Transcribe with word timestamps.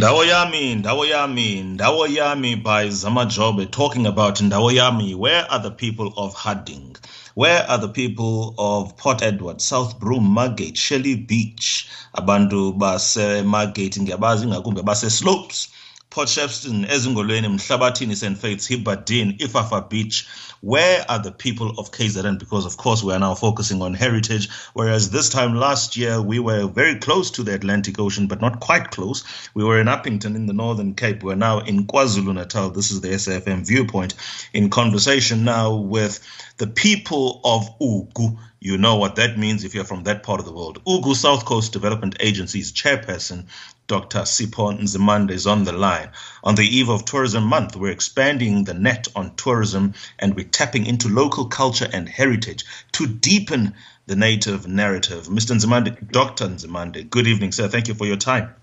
Ndawo 0.00 0.24
Yami, 0.24 0.74
Ndawo 0.76 1.04
Yami, 1.06 1.62
Ndawo 1.62 2.06
Yami 2.06 2.54
by 2.62 2.88
Zama 2.88 3.26
Jobe 3.26 3.70
talking 3.70 4.06
about 4.06 4.36
Ndawo 4.40 4.72
Yami. 4.72 5.14
Where 5.14 5.44
are 5.52 5.58
the 5.58 5.70
people 5.70 6.14
of 6.16 6.32
Harding? 6.32 6.96
Where 7.34 7.68
are 7.68 7.76
the 7.76 7.88
people 7.88 8.54
of 8.56 8.96
Port 8.96 9.20
Edward, 9.22 9.58
Southbroom, 9.58 10.22
Margate, 10.22 10.78
Shelley 10.78 11.16
Beach? 11.16 11.86
Abantu 12.14 12.72
base 12.78 13.42
Margate 13.44 14.00
ngiyabazi 14.00 14.46
ngakumbe 14.46 14.82
base 14.82 15.10
Slopes. 15.10 15.68
Port 16.10 16.26
Shepstone, 16.26 16.88
Ezingolweni, 16.88 17.46
Mhlabathini, 17.46 18.16
St. 18.16 18.36
Faith's, 18.36 18.66
Hibberdene, 18.66 19.38
Ifafa 19.38 19.88
Beach. 19.88 20.26
Where 20.60 21.04
are 21.08 21.20
the 21.20 21.30
people 21.30 21.78
of 21.78 21.92
KZN? 21.92 22.36
Because, 22.36 22.66
of 22.66 22.76
course, 22.76 23.04
we 23.04 23.12
are 23.12 23.20
now 23.20 23.36
focusing 23.36 23.80
on 23.80 23.94
heritage, 23.94 24.48
whereas 24.72 25.10
this 25.10 25.28
time 25.28 25.54
last 25.54 25.96
year 25.96 26.20
we 26.20 26.40
were 26.40 26.66
very 26.66 26.96
close 26.96 27.30
to 27.30 27.44
the 27.44 27.54
Atlantic 27.54 28.00
Ocean, 28.00 28.26
but 28.26 28.40
not 28.40 28.58
quite 28.58 28.90
close. 28.90 29.22
We 29.54 29.62
were 29.62 29.80
in 29.80 29.86
Upington 29.86 30.34
in 30.34 30.46
the 30.46 30.52
Northern 30.52 30.94
Cape. 30.94 31.22
We're 31.22 31.36
now 31.36 31.60
in 31.60 31.86
KwaZulu 31.86 32.34
Natal. 32.34 32.70
This 32.70 32.90
is 32.90 33.00
the 33.00 33.10
SAFM 33.10 33.64
viewpoint 33.64 34.14
in 34.52 34.68
conversation 34.68 35.44
now 35.44 35.76
with 35.76 36.18
the 36.56 36.66
people 36.66 37.40
of 37.44 37.78
Ugu. 37.80 38.36
You 38.62 38.76
know 38.76 38.96
what 38.96 39.16
that 39.16 39.38
means 39.38 39.64
if 39.64 39.74
you're 39.74 39.84
from 39.84 40.04
that 40.04 40.22
part 40.22 40.38
of 40.38 40.44
the 40.44 40.52
world. 40.52 40.84
Ugu 40.84 41.14
South 41.14 41.46
Coast 41.46 41.72
Development 41.72 42.14
Agency's 42.20 42.72
chairperson, 42.72 43.46
Dr. 43.86 44.20
Sipho 44.20 44.78
Nzimande 44.78 45.30
is 45.30 45.46
on 45.46 45.64
the 45.64 45.72
line. 45.72 46.10
On 46.44 46.56
the 46.56 46.66
eve 46.66 46.90
of 46.90 47.06
Tourism 47.06 47.44
Month, 47.44 47.74
we're 47.74 47.90
expanding 47.90 48.64
the 48.64 48.74
net 48.74 49.08
on 49.16 49.34
tourism 49.34 49.94
and 50.18 50.36
we're 50.36 50.44
tapping 50.44 50.84
into 50.84 51.08
local 51.08 51.46
culture 51.46 51.88
and 51.90 52.06
heritage 52.06 52.66
to 52.92 53.06
deepen 53.06 53.74
the 54.06 54.16
native 54.16 54.68
narrative. 54.68 55.28
Mr. 55.28 55.56
Nzimande, 55.56 56.12
Dr. 56.12 56.48
Nzimande, 56.48 57.08
good 57.08 57.26
evening, 57.26 57.52
sir. 57.52 57.66
Thank 57.66 57.88
you 57.88 57.94
for 57.94 58.04
your 58.04 58.18
time. 58.18 58.54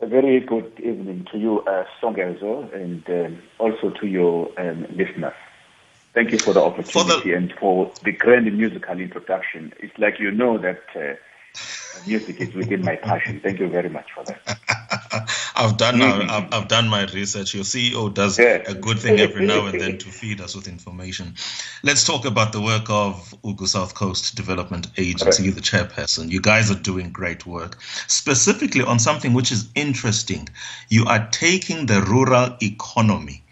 A 0.00 0.06
very 0.06 0.38
good 0.38 0.78
evening 0.78 1.26
to 1.32 1.38
you, 1.38 1.62
uh, 1.62 1.82
Songezo, 2.00 2.72
and 2.72 3.02
um, 3.08 3.42
also 3.58 3.90
to 4.00 4.06
your 4.06 4.48
um, 4.60 4.86
listeners. 4.94 5.34
Thank 6.18 6.32
you 6.32 6.38
for 6.38 6.52
the 6.52 6.60
opportunity 6.60 6.90
for 6.90 7.04
the... 7.04 7.32
and 7.32 7.52
for 7.60 7.92
the 8.02 8.10
grand 8.10 8.52
musical 8.52 8.98
introduction. 8.98 9.72
It's 9.78 9.96
like 9.98 10.18
you 10.18 10.32
know 10.32 10.58
that. 10.58 10.82
Uh, 10.96 11.14
music 12.06 12.40
is 12.40 12.54
within 12.54 12.84
my 12.84 12.96
passion. 12.96 13.40
Thank 13.40 13.60
you 13.60 13.68
very 13.68 13.88
much 13.88 14.06
for 14.12 14.24
that. 14.24 14.58
I've 15.56 15.76
done 15.76 16.02
I've, 16.02 16.52
I've, 16.52 16.68
done 16.68 16.88
my 16.88 17.04
research. 17.06 17.54
Your 17.54 17.62
CEO 17.62 18.12
does 18.12 18.36
yeah. 18.36 18.62
a 18.66 18.74
good 18.74 18.98
thing 18.98 19.20
every 19.20 19.46
now 19.46 19.66
and 19.66 19.80
then 19.80 19.98
to 20.04 20.06
feed 20.08 20.40
us 20.40 20.56
with 20.56 20.66
information. 20.66 21.34
Let's 21.84 22.04
talk 22.04 22.24
about 22.24 22.52
the 22.52 22.60
work 22.60 22.90
of 22.90 23.34
Ugu 23.44 23.66
South 23.68 23.94
Coast 23.94 24.34
Development 24.34 24.88
Agency, 24.96 25.44
right. 25.44 25.54
the 25.54 25.60
chairperson. 25.60 26.30
You 26.30 26.40
guys 26.40 26.70
are 26.70 26.80
doing 26.80 27.10
great 27.10 27.46
work, 27.46 27.80
specifically 28.08 28.82
on 28.82 28.98
something 28.98 29.34
which 29.34 29.52
is 29.52 29.68
interesting. 29.76 30.48
You 30.88 31.04
are 31.06 31.28
taking 31.30 31.86
the 31.86 32.02
rural 32.02 32.56
economy 32.60 33.42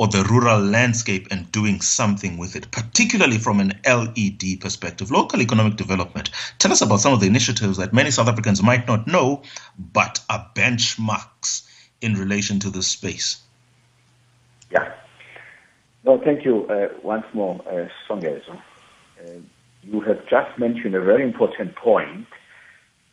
or 0.00 0.08
the 0.08 0.24
rural 0.30 0.58
landscape 0.58 1.28
and 1.30 1.52
doing 1.52 1.78
something 1.82 2.38
with 2.38 2.56
it, 2.56 2.70
particularly 2.70 3.36
from 3.36 3.60
an 3.60 3.78
LED 3.84 4.58
perspective, 4.58 5.10
local 5.10 5.42
economic 5.42 5.76
development. 5.76 6.30
Tell 6.58 6.72
us 6.72 6.80
about 6.80 7.00
some 7.00 7.12
of 7.12 7.20
the 7.20 7.26
initiatives 7.26 7.76
that 7.76 7.92
many 7.92 8.10
South 8.10 8.26
Africans 8.26 8.62
might 8.62 8.88
not 8.88 9.06
know, 9.06 9.42
but 9.78 10.18
are 10.30 10.50
benchmarks 10.54 11.68
in 12.00 12.14
relation 12.14 12.58
to 12.60 12.70
this 12.70 12.86
space. 12.86 13.42
Yeah. 14.70 14.90
No, 16.02 16.18
thank 16.18 16.46
you 16.46 16.66
uh, 16.68 16.88
once 17.02 17.26
more, 17.34 17.60
uh, 17.68 17.88
Songezo. 18.08 18.56
Uh, 18.56 19.32
you 19.82 20.00
have 20.00 20.26
just 20.30 20.58
mentioned 20.58 20.94
a 20.94 21.02
very 21.02 21.22
important 21.22 21.76
point 21.76 22.26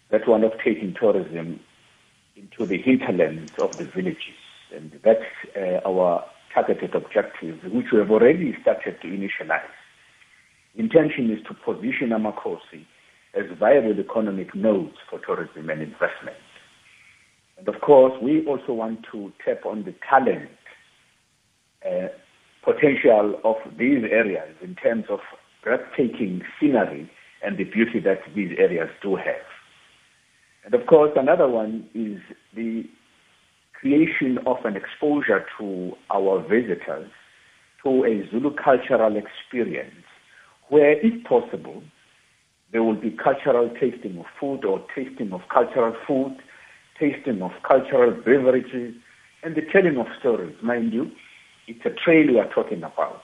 that 0.07 0.25
we're 0.25 0.37
not 0.37 0.53
taking 0.63 0.93
tourism 0.93 1.59
into 2.37 2.65
the 2.65 2.81
hinterlands 2.81 3.51
of 3.59 3.75
the 3.75 3.83
villages. 3.83 4.39
And 4.73 4.97
that's 5.03 5.25
uh, 5.53 5.85
our 5.85 6.23
targeted 6.57 6.95
objectives, 6.95 7.61
which 7.71 7.85
we 7.93 7.99
have 7.99 8.09
already 8.09 8.55
started 8.61 8.99
to 9.01 9.07
initialize. 9.07 9.61
Intention 10.75 11.29
is 11.29 11.39
to 11.47 11.53
position 11.53 12.09
Amakosi 12.09 12.85
as 13.35 13.45
viable 13.59 13.99
economic 13.99 14.55
nodes 14.55 14.95
for 15.07 15.19
tourism 15.19 15.69
and 15.69 15.81
investment. 15.81 16.37
And 17.59 17.67
of 17.67 17.79
course, 17.81 18.13
we 18.23 18.45
also 18.47 18.73
want 18.73 19.05
to 19.11 19.31
tap 19.45 19.65
on 19.65 19.83
the 19.83 19.93
talent 20.09 20.49
uh, 21.85 22.07
potential 22.63 23.39
of 23.43 23.57
these 23.77 24.03
areas 24.09 24.55
in 24.63 24.75
terms 24.75 25.05
of 25.09 25.19
breathtaking 25.63 26.41
scenery 26.59 27.09
and 27.43 27.57
the 27.57 27.65
beauty 27.65 27.99
that 27.99 28.21
these 28.35 28.51
areas 28.57 28.89
do 29.03 29.15
have. 29.15 29.45
And 30.65 30.73
of 30.73 30.87
course, 30.87 31.11
another 31.15 31.47
one 31.47 31.87
is 31.93 32.19
the 32.55 32.85
creation 33.79 34.39
of 34.45 34.57
an 34.65 34.75
exposure 34.75 35.45
to 35.57 35.93
our 36.09 36.41
visitors 36.41 37.11
to 37.83 38.03
a 38.03 38.27
Zulu 38.31 38.53
cultural 38.55 39.15
experience 39.15 40.03
where, 40.69 40.93
if 41.05 41.23
possible, 41.23 41.83
there 42.71 42.83
will 42.83 42.99
be 42.99 43.11
cultural 43.11 43.69
tasting 43.79 44.17
of 44.19 44.25
food 44.39 44.65
or 44.65 44.85
tasting 44.95 45.31
of 45.31 45.41
cultural 45.53 45.95
food, 46.05 46.37
tasting 46.99 47.41
of 47.41 47.51
cultural 47.67 48.11
beverages, 48.11 48.95
and 49.43 49.55
the 49.55 49.61
telling 49.71 49.97
of 49.97 50.07
stories. 50.19 50.55
Mind 50.61 50.91
you, 50.91 51.11
it's 51.67 51.85
a 51.85 51.91
trail 52.03 52.27
we 52.27 52.39
are 52.39 52.51
talking 52.53 52.79
about. 52.83 53.21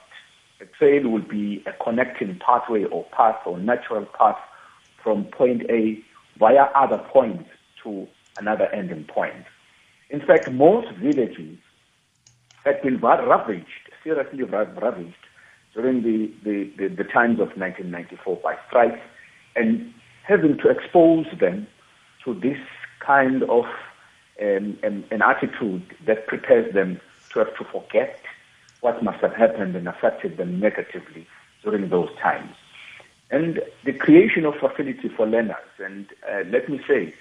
A 0.60 0.66
trail 0.78 1.10
will 1.10 1.28
be 1.28 1.62
a 1.66 1.84
connecting 1.84 2.38
pathway 2.46 2.84
or 2.84 3.04
path 3.14 3.36
or 3.44 3.58
natural 3.58 4.06
path 4.18 4.38
from 5.02 5.24
point 5.24 5.62
A 5.68 5.98
via 6.38 6.66
other 6.74 6.98
points 7.12 7.50
to 7.82 8.06
another 8.38 8.66
ending 8.72 9.04
point. 9.04 9.44
In 10.14 10.24
fact, 10.24 10.48
most 10.52 10.86
villages 10.98 11.58
had 12.64 12.80
been 12.82 12.98
ravaged, 13.00 13.66
seriously 14.04 14.44
ravaged, 14.44 15.24
during 15.74 16.04
the, 16.04 16.30
the, 16.44 16.70
the, 16.78 16.86
the 16.86 17.02
times 17.02 17.40
of 17.40 17.48
1994 17.56 18.36
by 18.36 18.56
strikes, 18.68 19.00
and 19.56 19.92
having 20.22 20.56
to 20.58 20.68
expose 20.68 21.26
them 21.40 21.66
to 22.24 22.32
this 22.32 22.58
kind 23.00 23.42
of 23.42 23.64
um, 24.40 24.78
an, 24.84 25.04
an 25.10 25.20
attitude 25.20 25.96
that 26.06 26.28
prepares 26.28 26.72
them 26.72 27.00
to 27.32 27.40
have 27.40 27.52
to 27.56 27.64
forget 27.64 28.20
what 28.82 29.02
must 29.02 29.20
have 29.20 29.34
happened 29.34 29.74
and 29.74 29.88
affected 29.88 30.36
them 30.36 30.60
negatively 30.60 31.26
during 31.64 31.88
those 31.88 32.10
times. 32.22 32.54
And 33.32 33.60
the 33.84 33.92
creation 33.92 34.44
of 34.44 34.54
facility 34.60 35.08
for 35.08 35.26
learners, 35.26 35.74
and 35.80 36.06
uh, 36.30 36.44
let 36.50 36.68
me 36.68 36.80
say, 36.86 37.12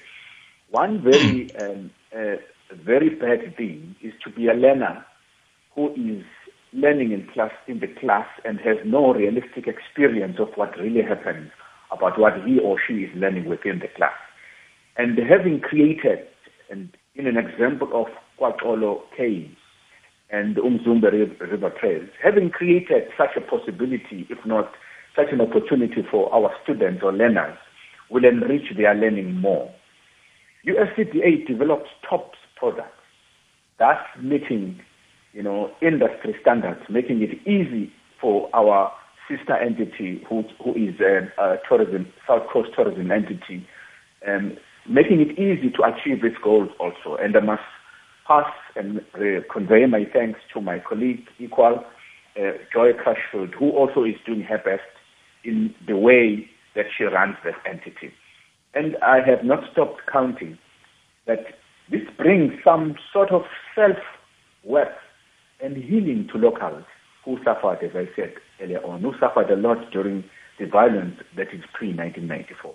one 0.69 1.01
very 1.01 1.49
um, 1.59 1.89
uh, 2.15 2.35
very 2.71 3.09
bad 3.09 3.55
thing 3.57 3.95
is 4.01 4.13
to 4.23 4.31
be 4.31 4.47
a 4.47 4.53
learner 4.53 5.05
who 5.75 5.91
is 5.93 6.23
learning 6.73 7.11
in 7.11 7.27
class 7.33 7.51
in 7.67 7.79
the 7.79 7.87
class 7.87 8.27
and 8.45 8.59
has 8.59 8.77
no 8.85 9.13
realistic 9.13 9.67
experience 9.67 10.37
of 10.39 10.49
what 10.55 10.77
really 10.79 11.01
happens 11.01 11.51
about 11.91 12.19
what 12.19 12.33
he 12.45 12.59
or 12.59 12.77
she 12.87 13.05
is 13.05 13.11
learning 13.15 13.47
within 13.47 13.79
the 13.79 13.87
class. 13.95 14.17
And 14.97 15.17
having 15.17 15.59
created, 15.59 16.19
and 16.69 16.89
in 17.15 17.27
an 17.27 17.37
example 17.37 17.89
of 17.93 18.07
KwaXolo 18.39 19.01
Caves 19.15 19.55
and 20.31 20.55
Umzumbe 20.57 21.11
River 21.11 21.71
Trails, 21.79 22.09
having 22.23 22.49
created 22.49 23.03
such 23.17 23.37
a 23.37 23.41
possibility, 23.41 24.25
if 24.29 24.39
not 24.45 24.71
such 25.15 25.27
an 25.31 25.41
opportunity 25.41 26.01
for 26.09 26.33
our 26.33 26.51
students 26.63 27.01
or 27.03 27.13
learners, 27.13 27.57
will 28.09 28.25
enrich 28.25 28.75
their 28.75 28.95
learning 28.95 29.35
more. 29.35 29.71
USCDA 30.65 31.45
develops 31.45 31.89
top 32.07 32.31
products, 32.63 32.95
thus 33.77 33.97
meeting, 34.21 34.79
you 35.33 35.43
know, 35.43 35.69
industry 35.81 36.33
standards, 36.41 36.79
making 36.89 37.21
it 37.21 37.35
easy 37.47 37.91
for 38.21 38.49
our 38.55 38.91
sister 39.29 39.55
entity, 39.55 40.23
who, 40.29 40.43
who 40.63 40.71
is 40.71 40.95
a, 41.01 41.27
a 41.41 41.57
tourism, 41.67 42.07
South 42.27 42.43
Coast 42.51 42.69
tourism 42.75 43.11
entity, 43.11 43.67
um, 44.27 44.53
making 44.87 45.19
it 45.19 45.31
easy 45.37 45.69
to 45.71 45.83
achieve 45.83 46.23
its 46.23 46.37
goals 46.41 46.69
also. 46.79 47.17
And 47.21 47.35
I 47.35 47.41
must 47.41 47.63
pass 48.27 48.51
and 48.75 48.99
uh, 49.15 49.41
convey 49.51 49.85
my 49.85 50.05
thanks 50.13 50.39
to 50.53 50.61
my 50.61 50.79
colleague, 50.79 51.25
Equal, 51.39 51.83
uh, 52.37 52.51
Joy 52.73 52.91
Crashfield, 52.93 53.53
who 53.59 53.71
also 53.71 54.03
is 54.05 54.15
doing 54.25 54.41
her 54.41 54.57
best 54.57 54.87
in 55.43 55.73
the 55.85 55.97
way 55.97 56.47
that 56.75 56.85
she 56.97 57.03
runs 57.03 57.35
that 57.43 57.55
entity. 57.69 58.13
And 58.73 58.95
I 59.03 59.17
have 59.17 59.43
not 59.43 59.59
stopped 59.71 60.01
counting 60.11 60.57
that 61.27 61.39
this 61.91 62.01
brings 62.17 62.53
some 62.63 62.95
sort 63.11 63.31
of 63.31 63.43
self-worth 63.75 64.87
and 65.61 65.77
healing 65.77 66.27
to 66.31 66.37
locals 66.37 66.83
who 67.25 67.37
suffered, 67.43 67.79
as 67.83 67.91
I 67.95 68.07
said 68.15 68.33
earlier 68.61 68.83
on, 68.83 69.01
who 69.01 69.13
suffered 69.19 69.49
a 69.49 69.55
lot 69.55 69.91
during 69.91 70.23
the 70.59 70.65
violence 70.65 71.15
that 71.35 71.47
is 71.53 71.63
pre-1994. 71.73 72.73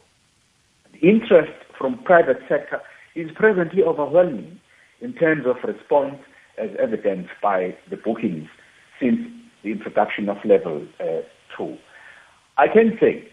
The 0.93 1.09
interest 1.09 1.53
from 1.77 2.03
private 2.05 2.39
sector 2.49 2.81
is 3.15 3.31
presently 3.35 3.83
overwhelming 3.83 4.61
in 5.01 5.13
terms 5.13 5.45
of 5.47 5.57
response 5.65 6.17
as 6.61 6.71
evidenced 6.81 7.31
by 7.43 7.77
the 7.91 7.97
bookings 7.97 8.49
since 9.01 9.19
the 9.63 9.73
introduction 9.73 10.29
of 10.29 10.37
level 10.45 10.87
uh, 11.01 11.23
2. 11.57 11.77
I 12.57 12.67
can 12.69 12.97
say 13.01 13.29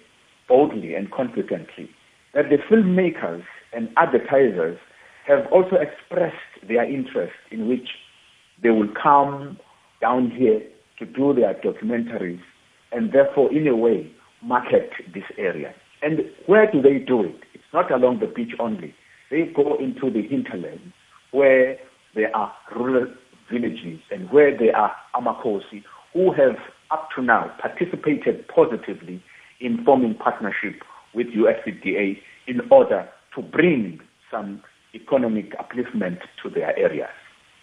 boldly 0.48 0.94
and 0.94 1.12
confidently 1.12 1.90
that 2.34 2.46
the 2.50 2.58
filmmakers 2.70 3.44
and 3.74 3.90
advertisers 3.98 4.78
have 5.28 5.46
also 5.52 5.76
expressed 5.76 6.36
their 6.68 6.84
interest 6.84 7.34
in 7.52 7.68
which 7.68 7.88
they 8.62 8.70
will 8.70 8.90
come 9.02 9.58
down 10.02 10.32
here 10.32 10.62
to 11.00 11.06
do 11.06 11.34
their 11.34 11.54
documentaries 11.56 12.42
and 12.92 13.12
therefore, 13.12 13.52
in 13.52 13.68
a 13.68 13.76
way, 13.76 14.10
market 14.42 14.90
this 15.14 15.24
area. 15.38 15.74
And 16.02 16.20
where 16.46 16.72
do 16.72 16.82
they 16.82 17.00
do 17.00 17.24
it? 17.24 17.36
It's 17.54 17.64
not 17.74 17.92
along 17.92 18.20
the 18.20 18.28
beach 18.28 18.54
only. 18.60 18.94
They 19.32 19.52
go 19.56 19.76
into 19.78 20.12
the 20.12 20.22
hinterland 20.28 20.94
where 21.32 21.78
there 22.14 22.36
are 22.36 22.54
rural 22.76 23.08
villages 23.52 24.00
and 24.12 24.30
where 24.32 24.58
there 24.58 24.76
are 24.76 24.96
Amakosi 25.16 25.84
who 26.14 26.32
have 26.32 26.56
up 26.92 27.10
to 27.16 27.22
now 27.22 27.52
participated 27.60 28.48
positively 28.48 29.22
in 29.60 29.84
forming 29.84 30.16
partnership 30.16 30.76
with 31.14 31.28
USCDA 31.28 32.18
in 32.48 32.62
order 32.72 33.10
to 33.36 33.42
bring 33.42 34.00
some 34.32 34.62
economic 34.96 35.56
upliftment 35.58 36.22
to 36.42 36.50
their 36.50 36.78
areas. 36.78 37.10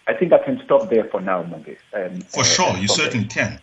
I 0.07 0.13
think 0.13 0.33
I 0.33 0.37
can 0.43 0.61
stop 0.65 0.89
there 0.89 1.05
for 1.05 1.21
now, 1.21 1.43
Monges. 1.43 1.77
Um, 1.93 2.21
for 2.21 2.43
sure, 2.43 2.77
you 2.77 2.87
certainly 2.87 3.27
can. 3.27 3.59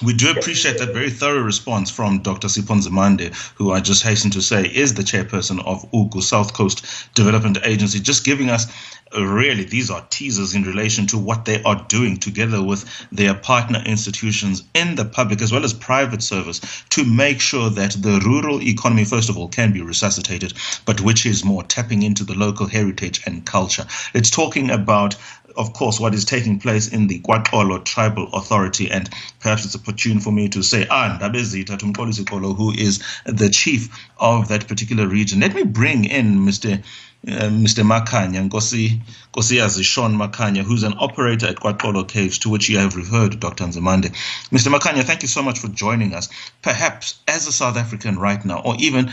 We 0.00 0.14
do 0.14 0.30
appreciate 0.30 0.78
that 0.78 0.94
very 0.94 1.10
thorough 1.10 1.42
response 1.42 1.90
from 1.90 2.22
Dr. 2.22 2.48
Sipho 2.48 2.74
Nzimande, 2.74 3.34
who 3.56 3.72
I 3.72 3.80
just 3.80 4.02
hasten 4.02 4.30
to 4.32 4.40
say 4.40 4.64
is 4.64 4.94
the 4.94 5.02
chairperson 5.02 5.64
of 5.64 5.88
UGU, 5.92 6.22
South 6.22 6.54
Coast 6.54 6.84
Development 7.14 7.58
Agency, 7.62 8.00
just 8.00 8.24
giving 8.24 8.48
us 8.50 8.66
uh, 9.14 9.22
really 9.22 9.64
these 9.64 9.90
are 9.90 10.04
teasers 10.08 10.54
in 10.54 10.62
relation 10.62 11.06
to 11.06 11.18
what 11.18 11.44
they 11.44 11.62
are 11.64 11.84
doing 11.88 12.16
together 12.16 12.62
with 12.62 12.84
their 13.12 13.34
partner 13.34 13.82
institutions 13.84 14.64
in 14.74 14.94
the 14.94 15.04
public 15.04 15.42
as 15.42 15.52
well 15.52 15.64
as 15.64 15.74
private 15.74 16.22
service 16.22 16.60
to 16.88 17.04
make 17.04 17.40
sure 17.40 17.68
that 17.68 17.92
the 17.92 18.20
rural 18.24 18.62
economy, 18.62 19.04
first 19.04 19.28
of 19.28 19.36
all, 19.36 19.48
can 19.48 19.72
be 19.72 19.82
resuscitated, 19.82 20.54
but 20.86 21.00
which 21.02 21.26
is 21.26 21.44
more 21.44 21.62
tapping 21.62 22.02
into 22.02 22.24
the 22.24 22.34
local 22.34 22.66
heritage 22.66 23.22
and 23.26 23.44
culture. 23.44 23.84
It's 24.14 24.30
talking 24.30 24.70
about 24.70 25.14
of 25.56 25.72
course, 25.72 26.00
what 26.00 26.14
is 26.14 26.24
taking 26.24 26.58
place 26.58 26.88
in 26.88 27.06
the 27.06 27.20
KwaXolo 27.20 27.84
Tribal 27.84 28.28
Authority. 28.32 28.90
And 28.90 29.08
perhaps 29.40 29.64
it's 29.64 29.76
opportune 29.76 30.20
for 30.20 30.32
me 30.32 30.48
to 30.50 30.62
say, 30.62 30.86
ah, 30.90 31.18
Ndabezitha 31.20 31.78
Tumkoli 31.78 32.56
who 32.56 32.72
is 32.72 33.02
the 33.26 33.48
chief 33.48 33.88
of 34.18 34.48
that 34.48 34.68
particular 34.68 35.06
region. 35.06 35.40
Let 35.40 35.54
me 35.54 35.64
bring 35.64 36.04
in 36.04 36.40
Mr. 36.40 36.82
Uh, 37.24 37.48
Mr. 37.50 37.84
Makhanya, 37.84 38.48
Nkosi, 38.48 39.00
Nkosiyazi 39.32 39.84
Shaun 39.84 40.14
Makhanya, 40.14 40.62
who's 40.64 40.82
an 40.82 40.94
operator 40.98 41.46
at 41.46 41.54
KwaXolo 41.54 42.08
Caves, 42.08 42.38
to 42.38 42.48
which 42.48 42.68
you 42.68 42.78
have 42.78 42.96
referred, 42.96 43.38
Dr. 43.38 43.64
Nzimande. 43.64 44.10
Mr. 44.50 44.76
Makhanya, 44.76 45.04
thank 45.04 45.22
you 45.22 45.28
so 45.28 45.40
much 45.40 45.60
for 45.60 45.68
joining 45.68 46.14
us. 46.14 46.28
Perhaps 46.62 47.20
as 47.28 47.46
a 47.46 47.52
South 47.52 47.76
African 47.76 48.18
right 48.18 48.44
now, 48.44 48.60
or 48.64 48.74
even 48.80 49.12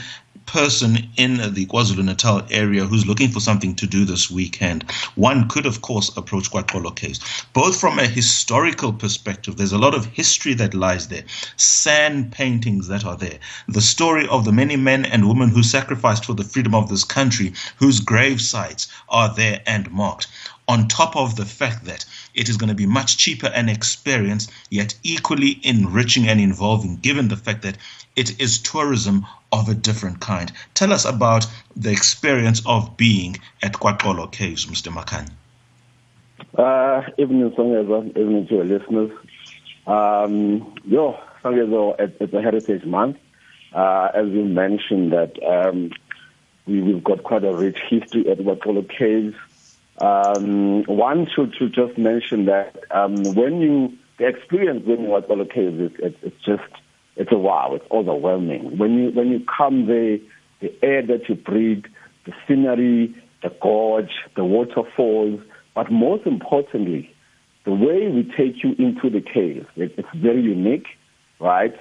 person 0.50 0.98
in 1.16 1.38
the 1.54 1.68
KwaZulu 1.68 2.04
Natal 2.04 2.42
area 2.50 2.84
who's 2.84 3.06
looking 3.06 3.30
for 3.30 3.40
something 3.40 3.76
to 3.76 3.86
do 3.86 4.04
this 4.04 4.32
weekend, 4.32 4.84
one 5.14 5.48
could, 5.48 5.68
of 5.68 5.82
course, 5.82 6.16
approach 6.18 6.50
KwaXolo 6.50 6.96
Caves. 6.96 7.20
Both 7.54 7.80
from 7.80 8.00
a 8.00 8.08
historical 8.08 8.92
perspective, 8.92 9.58
there's 9.58 9.74
a 9.74 9.78
lot 9.78 9.94
of 9.94 10.08
history 10.08 10.56
that 10.56 10.74
lies 10.74 11.08
there, 11.08 11.24
San 11.58 12.32
paintings 12.32 12.88
that 12.88 13.06
are 13.06 13.16
there, 13.16 13.38
the 13.68 13.82
story 13.82 14.28
of 14.28 14.44
the 14.44 14.52
many 14.52 14.76
men 14.76 15.06
and 15.06 15.28
women 15.28 15.50
who 15.50 15.62
sacrificed 15.62 16.26
for 16.26 16.34
the 16.34 16.44
freedom 16.44 16.74
of 16.74 16.90
this 16.90 17.04
country, 17.04 17.54
whose 17.78 17.99
grave 18.00 18.42
sites 18.42 18.88
are 19.10 19.34
there 19.34 19.62
and 19.66 19.92
marked 19.92 20.28
on 20.70 20.88
top 20.88 21.16
of 21.16 21.36
the 21.36 21.46
fact 21.46 21.86
that 21.86 22.06
it 22.36 22.48
is 22.48 22.56
going 22.56 22.70
to 22.70 22.76
be 22.76 22.86
much 22.86 23.18
cheaper 23.18 23.48
and 23.48 23.70
experience, 23.70 24.48
yet 24.70 24.94
equally 25.04 25.60
enriching 25.64 26.28
and 26.28 26.40
involving, 26.40 26.96
given 26.98 27.28
the 27.28 27.36
fact 27.36 27.64
that 27.64 27.76
it 28.16 28.40
is 28.40 28.60
tourism 28.60 29.26
of 29.52 29.68
a 29.68 29.74
different 29.74 30.20
kind. 30.20 30.52
Tell 30.76 30.94
us 30.94 31.06
about 31.06 31.48
the 31.76 31.92
experience 31.92 32.62
of 32.68 32.96
being 32.98 33.38
at 33.64 33.74
KwaXolo 33.74 34.32
Caves, 34.32 34.68
Mr. 34.68 34.94
Makhanya. 34.94 35.32
Uh, 36.56 37.02
evening, 37.18 37.50
Songezo. 37.52 38.08
Evening 38.10 38.48
to 38.48 38.56
your 38.56 38.66
listeners. 38.66 39.12
Um, 39.88 40.76
yo, 40.86 41.18
it's 41.44 42.34
a 42.34 42.42
Heritage 42.42 42.86
Month. 42.86 43.18
Uh, 43.74 44.10
as 44.14 44.28
you 44.30 44.46
mentioned 44.46 45.14
that 45.14 45.32
um, 45.44 45.92
we, 46.70 46.94
have 46.94 47.04
got 47.04 47.24
quite 47.24 47.44
a 47.44 47.54
rich 47.54 47.80
history 47.90 48.30
at 48.30 48.38
KwaXolo 48.38 48.88
Caves. 48.90 49.36
Um, 49.98 50.84
one 50.86 51.28
should, 51.34 51.54
should 51.56 51.74
just 51.74 51.98
mention 51.98 52.46
that 52.46 52.78
um, 52.92 53.36
when 53.36 53.60
you 53.60 53.98
the 54.20 54.28
experience 54.28 54.86
when 54.86 55.02
you 55.04 55.08
watch 55.08 55.26
all 55.30 55.44
caves, 55.46 55.80
it, 55.80 56.16
it's 56.22 56.46
just 56.46 56.70
it's 57.16 57.32
a 57.32 57.38
wow. 57.38 57.74
It's 57.74 57.86
overwhelming. 57.90 58.78
When 58.78 58.94
you 58.98 59.10
when 59.12 59.30
you 59.30 59.42
come 59.58 59.88
there, 59.88 60.20
the 60.60 60.74
air 60.84 61.02
that 61.08 61.28
you 61.28 61.36
breathe, 61.36 61.86
the 62.26 62.34
scenery, 62.46 63.16
the 63.42 63.50
gorge, 63.62 64.12
the 64.36 64.44
waterfalls, 64.44 65.40
but 65.74 65.92
most 65.92 66.28
importantly, 66.28 67.14
the 67.66 67.72
way 67.72 68.10
we 68.10 68.24
take 68.38 68.64
you 68.64 68.76
into 68.78 69.10
the 69.10 69.22
cave. 69.22 69.66
It, 69.76 69.94
it's 69.98 70.08
very 70.16 70.42
unique, 70.42 70.88
right? 71.40 71.74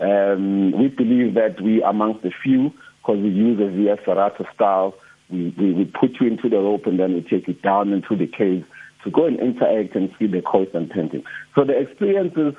Um, 0.00 0.72
we 0.72 0.88
believe 0.88 1.34
that 1.34 1.60
we 1.60 1.80
amongst 1.82 2.22
the 2.22 2.32
few 2.42 2.72
because 3.04 3.20
we 3.22 3.28
use 3.28 3.60
a 3.60 3.68
via 3.70 3.96
ferrata 3.96 4.46
style 4.54 4.94
we, 5.30 5.54
we, 5.58 5.72
we 5.72 5.84
put 5.84 6.20
you 6.20 6.26
into 6.28 6.48
the 6.48 6.56
rope 6.56 6.86
and 6.86 6.98
then 6.98 7.14
we 7.14 7.22
take 7.22 7.48
you 7.48 7.54
down 7.54 7.92
into 7.92 8.16
the 8.16 8.26
cave 8.26 8.66
to 9.02 9.10
go 9.10 9.26
and 9.26 9.38
interact 9.38 9.94
and 9.94 10.10
see 10.18 10.26
the 10.26 10.42
coast 10.42 10.70
and 10.74 10.90
painting. 10.90 11.24
So 11.54 11.64
the 11.64 11.78
experience 11.78 12.34
is 12.36 12.54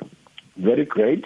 very 0.57 0.85
great. 0.85 1.25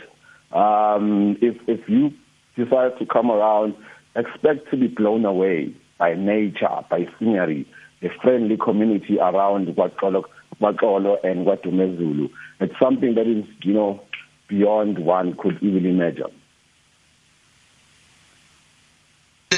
Um, 0.52 1.38
if, 1.42 1.58
if 1.68 1.88
you 1.88 2.12
decide 2.56 2.98
to 3.00 3.06
come 3.06 3.30
around, 3.30 3.76
expect 4.16 4.70
to 4.72 4.78
be 4.78 4.88
blown 4.88 5.26
away 5.26 5.74
by 5.98 6.16
nature, 6.16 6.84
by 6.90 7.08
scenery, 7.18 7.68
the 8.02 8.10
friendly 8.22 8.58
community 8.58 9.18
around 9.20 9.68
KwaXolo 9.68 10.24
and 10.62 11.46
KwaDumezulu. 11.46 12.30
It's 12.62 12.74
something 12.82 13.16
that 13.16 13.28
is, 13.28 13.46
you 13.64 13.74
know, 13.74 14.02
beyond 14.48 15.00
one 15.00 15.36
could 15.36 15.62
even 15.62 15.86
imagine. 15.86 16.32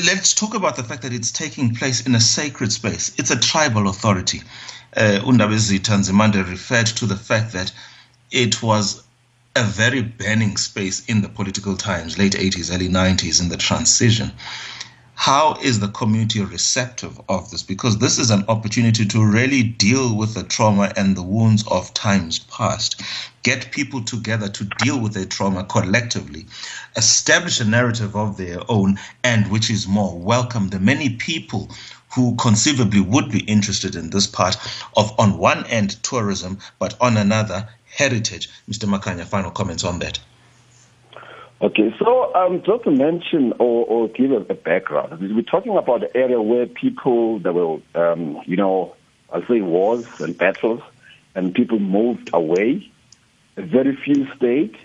Let's 0.06 0.34
talk 0.34 0.54
about 0.54 0.76
the 0.76 0.84
fact 0.84 1.04
that 1.04 1.14
it's 1.14 1.32
taking 1.32 1.76
place 1.76 2.06
in 2.06 2.16
a 2.16 2.20
sacred 2.20 2.72
space. 2.72 3.14
It's 3.18 3.32
a 3.32 3.40
tribal 3.40 3.88
authority. 3.88 4.42
Uh, 4.96 5.20
Undabezitha 5.24 5.98
Nzimande 5.98 6.48
referred 6.50 6.88
to 6.88 7.06
the 7.06 7.16
fact 7.16 7.54
that 7.54 7.72
it 8.32 8.62
was 8.62 9.04
a 9.56 9.64
very 9.64 10.02
burning 10.02 10.58
space 10.58 11.06
in 11.06 11.22
the 11.22 11.30
political 11.30 11.76
times, 11.76 12.18
late 12.18 12.34
80s, 12.34 12.74
early 12.74 12.90
90s, 12.90 13.42
in 13.42 13.50
the 13.50 13.58
transition. 13.58 14.32
How 15.22 15.54
is 15.62 15.80
the 15.80 15.88
community 15.90 16.42
receptive 16.42 17.22
of 17.30 17.52
this? 17.52 17.62
Because 17.62 18.00
this 18.00 18.18
is 18.18 18.32
an 18.32 18.44
opportunity 18.48 19.06
to 19.06 19.24
really 19.24 19.62
deal 19.62 20.18
with 20.18 20.34
the 20.34 20.42
trauma 20.42 20.92
and 20.98 21.16
the 21.16 21.22
wounds 21.22 21.64
of 21.68 21.94
times 21.94 22.40
past, 22.40 23.00
get 23.44 23.72
people 23.72 24.02
together 24.02 24.50
to 24.50 24.64
deal 24.80 25.00
with 25.00 25.14
their 25.14 25.26
trauma 25.26 25.64
collectively, 25.64 26.48
establish 26.96 27.60
a 27.60 27.66
narrative 27.66 28.16
of 28.16 28.38
their 28.38 28.62
own, 28.68 28.98
and 29.24 29.52
which 29.52 29.70
is 29.70 29.88
more 29.88 30.18
welcome 30.18 30.70
the 30.70 30.80
many 30.80 31.12
people 31.12 31.70
who 32.16 32.36
conceivably 32.38 33.02
would 33.02 33.30
be 33.30 33.42
interested 33.42 33.96
in 33.96 34.10
this 34.10 34.26
part 34.26 34.58
of, 34.98 35.14
on 35.20 35.38
one 35.38 35.68
end, 35.68 36.02
tourism, 36.02 36.58
but 36.80 37.00
on 37.00 37.16
another, 37.16 37.70
heritage. 37.86 38.50
Mr. 38.68 38.90
Makhanya, 38.90 39.26
final 39.26 39.52
comments 39.52 39.84
on 39.84 40.00
that. 40.00 40.20
Okay, 41.64 41.94
so 42.00 42.34
um, 42.34 42.64
just 42.66 42.86
to 42.86 42.92
mention 42.92 43.54
or, 43.60 43.86
or 43.86 44.08
give 44.08 44.32
a, 44.32 44.56
background, 44.56 45.20
we're 45.20 45.44
talking 45.44 45.78
about 45.78 46.02
an 46.02 46.10
area 46.16 46.42
where 46.42 46.66
people, 46.66 47.38
there 47.38 47.54
were, 47.54 47.78
um, 47.94 48.42
you 48.48 48.58
know, 48.58 48.96
I'll 49.32 49.46
say 49.48 49.62
wars 49.62 50.04
and 50.18 50.36
battles, 50.36 50.82
and 51.36 51.54
people 51.54 51.78
moved 51.78 52.32
away. 52.34 52.92
Very 53.58 53.96
few 54.04 54.26
stayed. 54.36 54.76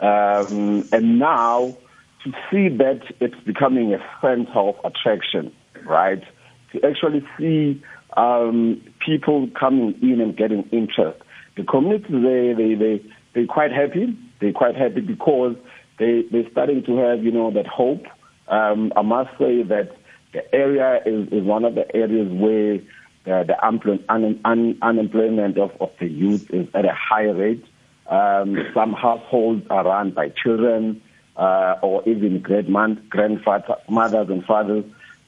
Um, 0.00 0.88
and 0.90 1.20
now 1.20 1.76
to 2.24 2.32
see 2.50 2.68
that 2.78 3.02
it's 3.20 3.40
becoming 3.46 3.94
a 3.94 3.98
center 4.20 4.58
of 4.58 4.74
attraction, 4.84 5.52
right? 5.86 6.24
To 6.72 6.84
actually 6.84 7.24
see 7.38 7.80
um, 8.16 8.82
people 9.06 9.48
coming 9.58 9.96
in 10.02 10.20
and 10.20 10.36
getting 10.36 10.68
interest. 10.72 11.22
The 11.56 11.62
community, 11.62 12.08
they, 12.10 12.54
they, 12.56 12.74
they, 12.74 13.14
they're 13.32 13.46
quite 13.46 13.70
happy. 13.70 14.18
They're 14.40 14.52
quite 14.52 14.74
happy 14.74 15.02
because 15.02 15.54
they, 16.00 16.24
they're 16.32 16.50
starting 16.50 16.82
to 16.84 16.96
have, 16.96 17.22
you 17.22 17.30
know, 17.30 17.52
that 17.52 17.66
hope. 17.66 18.06
Um, 18.48 18.92
I 18.96 19.02
must 19.02 19.30
say 19.38 19.62
that 19.62 19.96
the 20.32 20.52
area 20.52 21.00
is, 21.04 21.28
is 21.28 21.44
one 21.44 21.64
of 21.64 21.74
the 21.74 21.94
areas 21.94 22.32
where 22.32 22.78
the, 23.24 23.44
the 23.46 23.64
un, 23.64 24.40
un, 24.44 24.78
unemployment 24.80 25.58
of, 25.58 25.70
of 25.78 25.90
the 26.00 26.08
youth 26.08 26.50
is 26.50 26.66
at 26.74 26.86
a 26.86 26.94
high 26.94 27.24
rate. 27.24 27.64
Um, 28.08 28.56
some 28.74 28.94
households 28.94 29.66
are 29.70 29.84
run 29.84 30.10
by 30.12 30.30
children 30.30 31.02
uh, 31.36 31.76
or 31.82 32.02
even 32.08 32.40
grandmothers 32.40 34.30
and 34.30 34.44
fathers. 34.44 34.84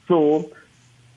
So 0.09 0.51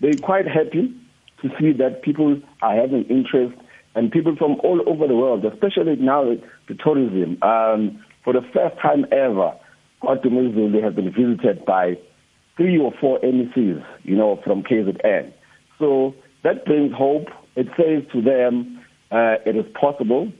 they're 0.02 0.14
quite 0.16 0.48
happy 0.48 0.94
to 1.42 1.50
see 1.60 1.72
that 1.74 2.02
people 2.02 2.42
are 2.62 2.76
having 2.76 3.06
interest 3.06 3.56
and 3.96 4.12
people 4.12 4.36
from 4.36 4.60
all 4.64 4.82
over 4.86 5.08
the 5.08 5.16
world, 5.16 5.46
especially 5.46 5.96
now 5.96 6.36
the 6.68 6.76
tourism. 6.76 7.42
Um, 7.42 8.04
for 8.26 8.34
the 8.34 8.42
first 8.54 8.78
time 8.82 9.06
ever, 9.12 9.54
KwaDumezulu 10.04 10.84
has 10.84 10.96
been 10.96 11.14
visited 11.14 11.64
by 11.64 11.98
three 12.58 12.78
or 12.78 12.92
four 13.00 13.20
MECs, 13.20 13.86
you 14.04 14.16
know, 14.16 14.42
from 14.44 14.64
KZN. 14.64 15.32
So 15.78 16.16
that 16.44 16.66
brings 16.66 16.92
hope. 16.94 17.28
It 17.56 17.68
says 17.78 18.04
to 18.12 18.22
them, 18.22 18.84
uh, 19.12 19.36
it 19.46 19.56
is 19.56 19.66
possible. 19.80 20.32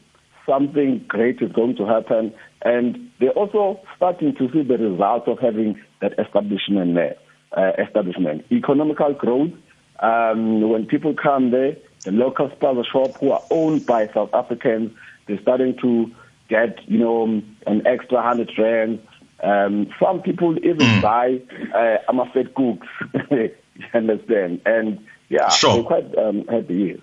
Something 0.48 1.06
great 1.08 1.42
is 1.42 1.52
going 1.52 1.76
to 1.78 1.86
happen. 1.86 2.34
And 2.64 3.12
they're 3.20 3.30
also 3.30 3.80
starting 3.96 4.36
to 4.36 4.52
see 4.52 4.64
the 4.64 4.78
results 4.78 5.28
of 5.28 5.38
having 5.40 5.80
that 6.02 6.14
establishment 6.20 6.96
there. 6.96 7.16
Uh, 7.56 7.72
establishment. 7.78 8.46
Economical 8.52 9.14
growth. 9.14 9.52
Um, 10.00 10.70
when 10.70 10.86
people 10.88 11.14
come 11.14 11.52
there, 11.52 11.78
the 12.04 12.12
local 12.12 12.50
spaza 12.50 12.84
shop 12.92 13.18
who 13.20 13.32
are 13.32 13.42
owned 13.50 13.86
by 13.86 14.08
South 14.08 14.34
Africans, 14.34 14.92
they're 15.28 15.42
starting 15.42 15.78
to 15.82 16.12
get, 16.50 16.80
you 16.90 17.00
know, 17.00 17.42
an 17.68 17.86
extra 17.86 18.22
hundred 18.22 18.52
rand. 18.58 19.06
Um, 19.44 19.90
some 20.00 20.22
people 20.22 20.58
even 20.58 20.80
mm. 20.80 21.02
buy 21.02 21.42
uh, 21.74 22.12
Amafet 22.12 22.54
cooks. 22.54 22.88
you 23.32 23.86
understand? 23.94 24.62
And 24.66 25.06
yeah, 25.30 25.50
sure. 25.50 25.76
they're 25.76 25.84
quite 25.84 26.18
um, 26.18 26.46
happy. 26.48 27.02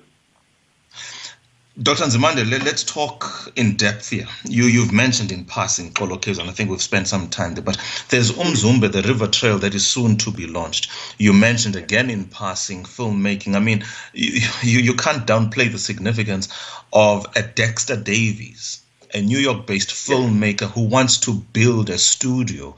Dr. 1.81 2.05
Nzimande, 2.05 2.51
let, 2.51 2.67
us 2.67 2.85
talk 2.85 3.51
in 3.57 3.77
depth 3.77 4.11
here. 4.11 4.27
You, 4.45 4.65
you've 4.65 4.93
mentioned 4.93 5.33
in 5.33 5.47
passing 5.47 5.91
Caves, 5.95 6.39
and 6.39 6.51
I 6.51 6.53
think 6.53 6.69
we've 6.69 6.83
spent 6.83 7.09
some 7.09 7.29
time 7.31 7.55
there, 7.55 7.65
but 7.65 7.79
there's 8.11 8.31
Umzumbe, 8.31 8.93
the 8.93 9.01
river 9.01 9.27
trail 9.27 9.59
that 9.61 9.75
is 9.75 9.87
soon 9.87 10.19
to 10.19 10.31
be 10.31 10.47
launched. 10.47 10.91
You 11.17 11.33
mentioned 11.33 11.75
again 11.75 12.11
in 12.11 12.27
passing 12.27 12.85
filmmaking. 12.85 13.55
I 13.55 13.61
mean, 13.61 13.85
you, 14.13 14.47
you, 14.63 14.81
you 14.81 14.95
can't 14.95 15.27
downplay 15.27 15.73
the 15.73 15.79
significance 15.79 16.51
of 16.93 17.27
a 17.37 17.43
Dexter 17.43 17.97
Davies, 17.97 18.82
a 19.15 19.21
New 19.21 19.39
York 19.39 19.67
based 19.67 19.91
filmmaker 19.91 20.71
who 20.71 20.83
wants 20.83 21.19
to 21.19 21.35
build 21.53 21.91
a 21.91 21.99
studio 21.99 22.75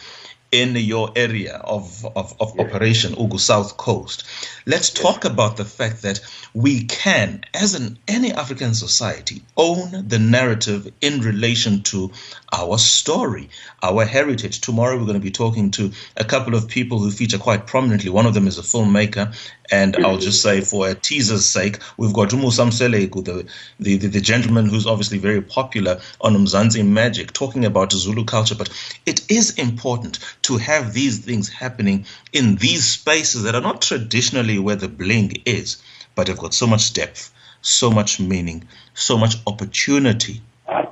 in 0.55 0.77
your 0.77 1.11
area 1.17 1.57
of, 1.65 2.07
of, 2.15 2.33
of 2.41 2.61
operation, 2.61 3.13
Ugu 3.17 3.41
South 3.41 3.77
Coast. 3.77 4.23
Let's 4.67 4.89
talk 4.89 5.25
about 5.25 5.57
the 5.57 5.65
fact 5.65 6.03
that 6.03 6.21
we 6.55 6.85
can, 6.85 7.45
as 7.53 7.75
in 7.75 7.99
any 8.07 8.33
African 8.33 8.73
society, 8.75 9.43
own 9.57 10.07
the 10.07 10.21
narrative 10.21 10.93
in 11.01 11.21
relation 11.23 11.83
to 11.83 12.13
our 12.53 12.79
story, 12.79 13.51
our 13.83 14.05
heritage. 14.05 14.61
Tomorrow 14.61 14.97
we're 14.97 15.07
going 15.07 15.15
to 15.15 15.21
be 15.21 15.33
talking 15.33 15.73
to 15.73 15.91
a 16.17 16.25
couple 16.25 16.55
of 16.55 16.69
people 16.69 17.01
who 17.01 17.11
feature 17.11 17.39
quite 17.39 17.67
prominently. 17.67 18.11
One 18.11 18.27
of 18.27 18.35
them 18.35 18.47
is 18.47 18.57
a 18.57 18.63
filmmaker, 18.63 19.35
and 19.73 19.97
I'll 19.97 20.19
just 20.19 20.41
say 20.41 20.61
for 20.61 20.89
a 20.89 20.95
teaser's 20.95 21.47
sake, 21.47 21.81
we've 21.97 22.13
got 22.13 22.29
uMusa 22.29 22.67
Mseleku, 22.69 23.25
the, 23.25 23.47
the, 23.81 23.97
the, 23.97 24.09
the, 24.09 24.21
gentleman 24.21 24.67
who's 24.69 24.87
obviously 24.87 25.19
very 25.19 25.43
popular 25.43 26.01
on 26.21 26.37
Mzansi 26.37 26.87
Magic, 26.87 27.33
talking 27.33 27.65
about 27.65 27.93
Zulu 27.93 28.25
culture. 28.25 28.55
But 28.55 28.71
it 29.05 29.29
is 29.31 29.59
important 29.59 30.19
to 30.45 30.57
have 30.59 30.93
these 30.93 31.19
things 31.19 31.49
happening 31.49 32.07
in 32.33 32.57
these 32.57 32.85
spaces 32.85 33.43
that 33.43 33.55
are 33.55 33.61
not 33.61 33.83
traditionally 33.83 34.59
where 34.59 34.77
the 34.77 34.89
bling 34.89 35.33
is, 35.45 35.83
but 36.15 36.29
have 36.29 36.39
got 36.39 36.55
so 36.55 36.67
much 36.67 36.93
depth, 36.93 37.33
so 37.61 37.91
much 37.91 38.21
meaning, 38.21 38.67
so 38.95 39.19
much 39.19 39.37
opportunity 39.47 40.41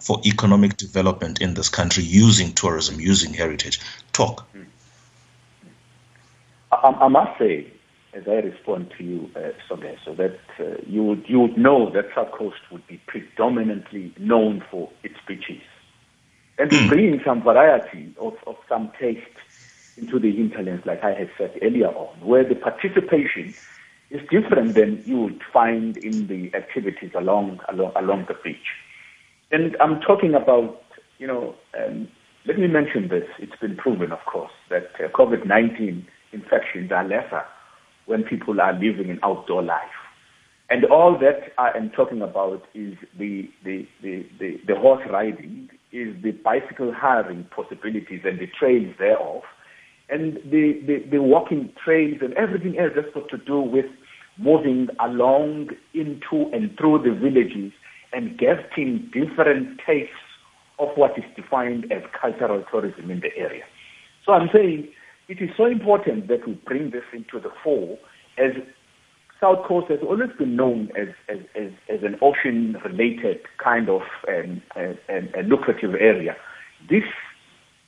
for 0.01 0.21
economic 0.25 0.77
development 0.77 1.41
in 1.41 1.55
this 1.55 1.69
country 1.69 2.03
using 2.03 2.53
tourism, 2.53 3.01
using 3.01 3.33
heritage. 3.33 3.81
Talk. 4.13 4.47
I, 6.71 6.77
I 6.77 7.09
must 7.09 7.39
say, 7.39 7.67
as 8.15 8.25
I 8.27 8.35
respond 8.35 8.93
to 8.99 9.05
you, 9.05 9.31
uh, 9.37 9.51
so 9.69 10.15
that 10.15 10.39
uh, 10.59 10.65
you 10.87 11.03
would 11.05 11.25
you 11.29 11.41
would 11.41 11.57
know 11.57 11.91
that 11.91 12.07
South 12.15 12.33
Coast 12.33 12.61
would 12.71 12.87
be 12.87 13.01
predominantly 13.07 14.13
known 14.19 14.65
for 14.71 14.91
its 15.03 15.17
beaches, 15.27 15.63
and 16.59 16.71
mm. 16.71 16.89
bringing 16.89 17.21
some 17.25 17.43
variety 17.43 18.15
of, 18.21 18.35
of 18.47 18.57
some 18.69 18.93
taste 18.99 19.21
into 19.97 20.19
the 20.19 20.35
hinterlands, 20.35 20.87
like 20.87 21.03
I 21.03 21.13
had 21.13 21.31
said 21.37 21.59
earlier 21.63 21.89
on, 21.89 22.15
where 22.27 22.45
the 22.49 22.55
participation 22.55 23.55
is 24.11 24.21
different 24.31 24.75
than 24.75 25.03
you 25.07 25.19
would 25.19 25.41
find 25.53 25.97
in 25.97 26.27
the 26.27 26.55
activities 26.55 27.11
along 27.15 27.61
along, 27.69 27.93
along 27.97 28.27
the 28.29 28.35
beach. 28.45 28.69
And 29.51 29.77
I'm 29.81 30.01
talking 30.01 30.35
about, 30.35 30.83
you 31.19 31.27
know, 31.27 31.55
um, 31.79 32.09
let 32.47 32.59
me 32.59 32.67
mention 32.67 33.09
this. 33.09 33.29
It's 33.39 33.57
been 33.61 33.77
proven, 33.77 34.13
of 34.13 34.19
course, 34.27 34.53
that 34.71 34.91
uh, 34.99 35.09
COVID-19 35.09 36.05
infections 36.33 36.91
are 36.91 37.05
lesser 37.05 37.45
when 38.07 38.25
people 38.25 38.61
are 38.61 38.73
living 38.73 39.11
an 39.11 39.21
outdoor 39.23 39.63
life. 39.63 39.99
And 40.71 40.87
all 40.87 41.19
that 41.19 41.53
I 41.59 41.77
am 41.77 41.91
talking 41.91 42.23
about 42.23 42.65
is 42.75 42.97
the, 43.19 43.51
the, 43.63 43.87
the, 44.03 44.27
the, 44.41 44.59
the 44.67 44.75
horse 44.75 45.03
riding, 45.11 45.69
is 45.93 46.17
the 46.23 46.31
bicycle 46.31 46.93
hiring 46.95 47.45
possibilities 47.55 48.23
and 48.25 48.39
the 48.39 48.47
trails 48.59 48.95
thereof, 48.99 49.43
and 50.09 50.37
the, 50.51 50.81
the, 50.87 51.05
the 51.11 51.23
walking 51.23 51.73
trails 51.83 52.19
and 52.21 52.35
everything 52.35 52.79
else 52.79 52.93
that's 52.95 53.13
got 53.15 53.29
to 53.31 53.39
do 53.39 53.61
with 53.61 53.87
moving 54.39 54.89
along 55.01 55.69
into 55.95 56.51
and 56.53 56.77
through 56.79 56.99
the 57.03 57.15
villages 57.19 57.73
and 58.13 58.39
getting 58.39 59.11
different 59.13 59.81
tastes 59.87 60.13
of 60.79 60.89
what 60.97 61.13
is 61.17 61.25
defined 61.37 61.91
as 61.93 62.03
cultural 62.21 62.65
tourism 62.71 63.11
in 63.11 63.21
the 63.21 63.35
area. 63.37 63.65
So 64.27 64.33
I'm 64.33 64.49
saying 64.53 64.89
it 65.29 65.41
is 65.41 65.51
so 65.57 65.67
important 65.67 66.29
that 66.29 66.47
we 66.47 66.55
bring 66.67 66.91
this 66.91 67.05
into 67.13 67.41
the 67.41 67.51
fore 67.63 67.99
as 68.39 68.53
South 69.41 69.67
Coast 69.67 69.91
has 69.91 69.99
always 70.03 70.31
been 70.39 70.55
known 70.55 70.89
as, 70.97 71.09
as, 71.29 71.39
as, 71.57 71.73
as 71.93 72.03
an 72.03 72.17
ocean-related 72.23 73.39
kind 73.63 73.89
of 73.89 74.03
um, 74.29 74.63
a, 74.77 75.41
a 75.41 75.43
lucrative 75.43 75.95
area. 75.99 76.37
This, 76.89 77.03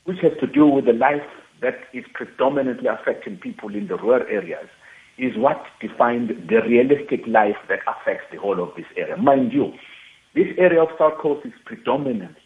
which 0.04 0.18
has 0.23 0.33
to 0.40 0.47
do 0.47 0.66
with 0.66 0.87
the 0.87 0.92
life 0.92 1.23
that 1.64 1.80
is 1.94 2.04
predominantly 2.12 2.88
affecting 2.88 3.38
people 3.38 3.75
in 3.75 3.88
the 3.88 3.97
rural 3.97 4.23
areas, 4.28 4.68
is 5.16 5.33
what 5.37 5.64
defines 5.80 6.28
the 6.28 6.61
realistic 6.68 7.26
life 7.26 7.56
that 7.68 7.80
affects 7.87 8.26
the 8.30 8.38
whole 8.38 8.62
of 8.62 8.68
this 8.76 8.87
area. 8.97 9.16
Mind 9.16 9.52
you, 9.52 9.73
this 10.35 10.49
area 10.59 10.83
of 10.83 10.88
South 10.99 11.18
Coast 11.23 11.47
is 11.47 11.52
predominantly 11.64 12.37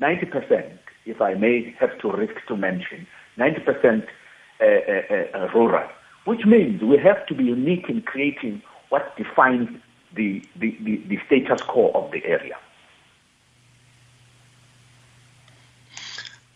90%, 0.00 0.78
if 1.04 1.20
I 1.20 1.34
may 1.34 1.74
have 1.78 1.98
to 2.00 2.10
risk 2.10 2.34
to 2.46 2.56
mention, 2.56 3.06
90% 3.36 4.06
uh, 4.60 4.64
uh, 4.64 5.38
uh, 5.38 5.48
rural, 5.54 5.88
which 6.24 6.46
means 6.46 6.80
we 6.82 6.96
have 6.98 7.26
to 7.26 7.34
be 7.34 7.44
unique 7.44 7.88
in 7.88 8.02
creating 8.02 8.62
what 8.88 9.16
defines 9.16 9.68
the, 10.14 10.42
the, 10.58 10.76
the, 10.80 11.02
the 11.08 11.18
status 11.26 11.60
quo 11.62 11.90
of 11.94 12.10
the 12.12 12.24
area. 12.24 12.56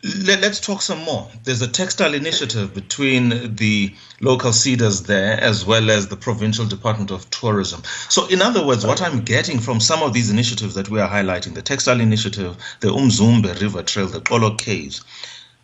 Let, 0.04 0.42
us 0.42 0.58
talk 0.58 0.82
some 0.82 1.04
more. 1.04 1.30
There's 1.44 1.62
a 1.62 1.68
textile 1.68 2.12
initiative 2.12 2.74
between 2.74 3.54
the 3.54 3.94
local 4.20 4.50
SEDAs 4.50 5.06
there 5.06 5.40
as 5.40 5.64
well 5.64 5.92
as 5.92 6.08
the 6.08 6.16
provincial 6.16 6.66
department 6.66 7.12
of 7.12 7.30
tourism. 7.30 7.84
So, 8.08 8.26
in 8.26 8.42
other 8.42 8.66
words, 8.66 8.84
what 8.84 9.00
I'm 9.00 9.22
getting 9.22 9.60
from 9.60 9.78
some 9.78 10.02
of 10.02 10.12
these 10.12 10.28
initiatives 10.28 10.74
that 10.74 10.88
we 10.88 10.98
are 10.98 11.08
highlighting 11.08 11.54
the 11.54 11.62
textile 11.62 12.00
initiative, 12.00 12.56
the 12.80 12.88
Umzumbe 12.88 13.60
River 13.60 13.84
Trail, 13.84 14.08
the 14.08 14.20
Xolo 14.20 14.58
Caves, 14.58 15.04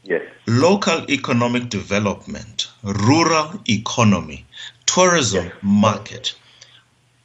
yes. 0.04 0.22
local 0.46 1.10
economic 1.10 1.68
development, 1.68 2.68
rural 2.84 3.60
economy, 3.68 4.46
tourism 4.86 5.46
yes. 5.46 5.54
market. 5.62 6.34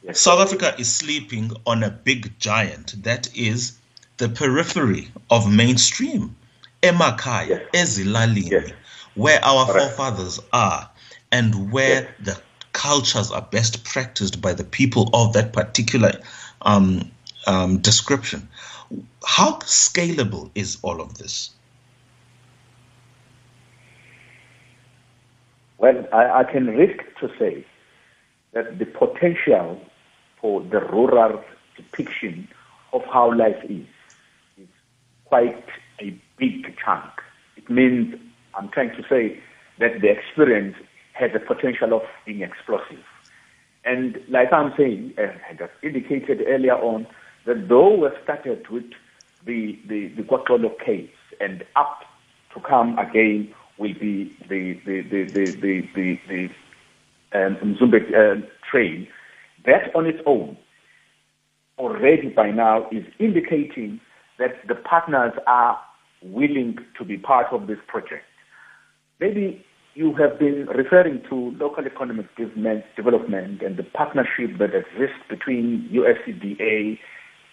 Yes. 0.02 0.18
South 0.18 0.40
Africa 0.40 0.74
is 0.78 0.92
sleeping 0.92 1.52
on 1.64 1.84
a 1.84 1.90
big 1.90 2.36
giant 2.40 3.04
that 3.04 3.28
is 3.36 3.78
the 4.16 4.28
periphery 4.28 5.10
of 5.30 5.48
mainstream 5.48 6.34
emakhaya 6.88 7.70
ezilalini 7.72 8.72
where 9.14 9.44
our 9.44 9.66
forefathers 9.66 10.40
are 10.52 10.90
and 11.32 11.72
where 11.72 12.14
the 12.20 12.40
cultures 12.72 13.30
are 13.30 13.42
best 13.42 13.84
practiced 13.84 14.40
by 14.40 14.52
the 14.52 14.64
people 14.64 15.08
of 15.12 15.32
that 15.32 15.52
particular 15.52 16.12
um, 16.62 17.10
um, 17.46 17.78
description. 17.78 18.48
How 19.24 19.58
scalable 19.60 20.50
is 20.54 20.78
all 20.82 21.00
of 21.00 21.18
this? 21.18 21.50
Well, 25.78 26.06
I, 26.12 26.40
I 26.40 26.44
can 26.44 26.66
risk 26.66 27.02
to 27.20 27.30
say 27.38 27.64
that 28.52 28.78
the 28.78 28.86
potential 28.86 29.80
for 30.40 30.60
the 30.62 30.80
rural 30.80 31.42
depiction 31.76 32.48
of 32.92 33.04
how 33.04 33.34
life 33.34 33.62
is 33.64 33.86
is 34.56 34.68
quite 35.24 35.64
a 36.00 36.18
big 36.38 36.64
chunk. 36.84 37.10
It 37.56 37.68
means, 37.70 38.14
I'm 38.54 38.68
trying 38.70 38.90
to 38.90 39.02
say, 39.08 39.40
that 39.78 40.00
the 40.00 40.08
experience 40.10 40.76
has 41.12 41.30
a 41.34 41.40
potential 41.40 41.94
of 41.94 42.02
being 42.26 42.42
explosive. 42.42 43.04
And 43.84 44.18
like 44.28 44.52
I'm 44.52 44.72
saying, 44.76 45.14
I 45.18 45.54
just 45.54 45.72
indicated 45.82 46.40
earlier 46.46 46.74
on, 46.74 47.06
that 47.46 47.68
though 47.68 47.94
we've 47.94 48.10
started 48.22 48.66
with 48.70 48.84
the, 49.44 49.78
the, 49.88 50.08
the 50.16 50.22
KwaXolo 50.22 50.70
Caves 50.84 51.12
and 51.40 51.64
up 51.76 52.00
to 52.54 52.60
come 52.60 52.98
again 52.98 53.52
will 53.78 53.92
be 53.94 54.34
the, 54.48 54.78
the, 54.86 55.02
the, 55.10 55.24
the, 55.24 55.50
the, 55.60 55.88
the, 55.94 56.18
the 56.28 57.46
um, 57.46 57.56
Mzumbe 57.56 57.96
uh, 58.14 58.46
train, 58.70 59.06
that 59.66 59.94
on 59.94 60.06
its 60.06 60.20
own 60.24 60.56
already 61.78 62.28
by 62.28 62.50
now 62.50 62.88
is 62.90 63.04
indicating 63.18 64.00
that 64.38 64.66
the 64.68 64.74
partners 64.74 65.32
are 65.46 65.78
willing 66.24 66.76
to 66.98 67.04
be 67.04 67.18
part 67.18 67.46
of 67.52 67.66
this 67.66 67.78
project. 67.86 68.24
Maybe 69.20 69.64
you 69.94 70.14
have 70.14 70.38
been 70.38 70.66
referring 70.74 71.22
to 71.28 71.56
local 71.58 71.86
economic 71.86 72.26
development 72.96 73.62
and 73.62 73.76
the 73.76 73.84
partnership 73.84 74.58
that 74.58 74.74
exists 74.74 75.22
between 75.28 75.88
USCDA, 75.92 76.98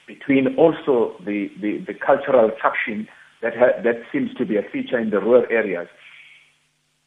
between 0.07 0.55
also 0.57 1.15
the, 1.23 1.49
the, 1.61 1.83
the 1.85 1.93
cultural 1.93 2.49
traction 2.59 3.07
that, 3.43 3.53
ha- 3.55 3.79
that 3.83 4.01
seems 4.11 4.33
to 4.35 4.45
be 4.45 4.57
a 4.57 4.63
feature 4.71 4.99
in 4.99 5.11
the 5.11 5.19
rural 5.19 5.45
areas. 5.51 5.87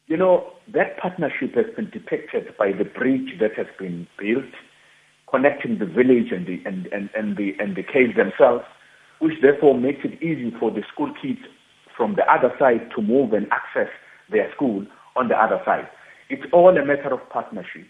You 0.07 0.17
know, 0.17 0.53
that 0.73 0.97
partnership 0.99 1.55
has 1.55 1.65
been 1.75 1.89
depicted 1.89 2.55
by 2.57 2.71
the 2.71 2.85
bridge 2.85 3.37
that 3.41 3.51
has 3.57 3.67
been 3.77 4.07
built, 4.17 4.45
connecting 5.29 5.79
the 5.79 5.85
village 5.85 6.31
and 6.31 6.47
the, 6.47 6.61
and, 6.65 6.85
and, 6.87 7.09
and 7.15 7.35
the, 7.35 7.53
and 7.59 7.75
the 7.75 7.83
caves 7.83 8.15
themselves, 8.15 8.63
which 9.19 9.33
therefore 9.41 9.77
makes 9.77 10.05
it 10.05 10.21
easy 10.23 10.53
for 10.59 10.71
the 10.71 10.83
school 10.93 11.11
kids 11.21 11.39
from 11.95 12.15
the 12.15 12.23
other 12.31 12.53
side 12.59 12.89
to 12.95 13.01
move 13.01 13.33
and 13.33 13.47
access 13.51 13.91
their 14.31 14.51
school 14.53 14.85
on 15.15 15.27
the 15.27 15.35
other 15.35 15.61
side. 15.65 15.87
It's 16.29 16.43
all 16.51 16.75
a 16.77 16.85
matter 16.85 17.13
of 17.13 17.29
partnership. 17.29 17.87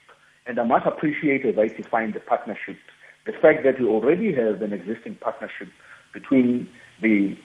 And 0.47 0.59
I 0.59 0.63
must 0.63 0.85
appreciate, 0.85 1.45
as 1.45 1.55
I 1.57 1.67
define 1.67 2.11
the 2.13 2.19
partnership, 2.19 2.77
the 3.25 3.31
fact 3.31 3.63
that 3.63 3.79
we 3.79 3.87
already 3.87 4.33
have 4.35 4.61
an 4.61 4.73
existing 4.73 5.15
partnership 5.15 5.69
between 6.13 6.67
the 7.01 7.35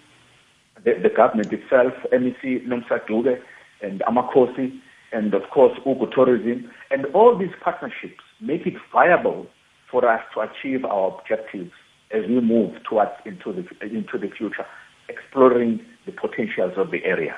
the, 0.84 0.92
the 1.02 1.10
government 1.14 1.52
itself, 1.52 1.92
MEC 2.10 2.66
Nomsa 2.66 3.04
Dube 3.06 3.38
and 3.82 4.00
Amakhosi, 4.00 4.80
and 5.12 5.34
of 5.34 5.42
course 5.52 5.78
Ugu 5.84 6.10
Tourism, 6.14 6.70
and 6.90 7.04
all 7.14 7.36
these 7.36 7.52
partnerships 7.62 8.22
make 8.40 8.66
it 8.66 8.74
viable 8.92 9.46
for 9.90 10.08
us 10.08 10.20
to 10.34 10.40
achieve 10.40 10.84
our 10.84 11.18
objectives 11.18 11.72
as 12.12 12.22
we 12.28 12.40
move 12.40 12.72
towards 12.88 13.10
into 13.24 13.52
the 13.52 13.86
into 13.86 14.18
the 14.18 14.30
future, 14.36 14.66
exploring 15.08 15.80
the 16.06 16.12
potentials 16.12 16.72
of 16.76 16.90
the 16.90 17.04
area. 17.04 17.36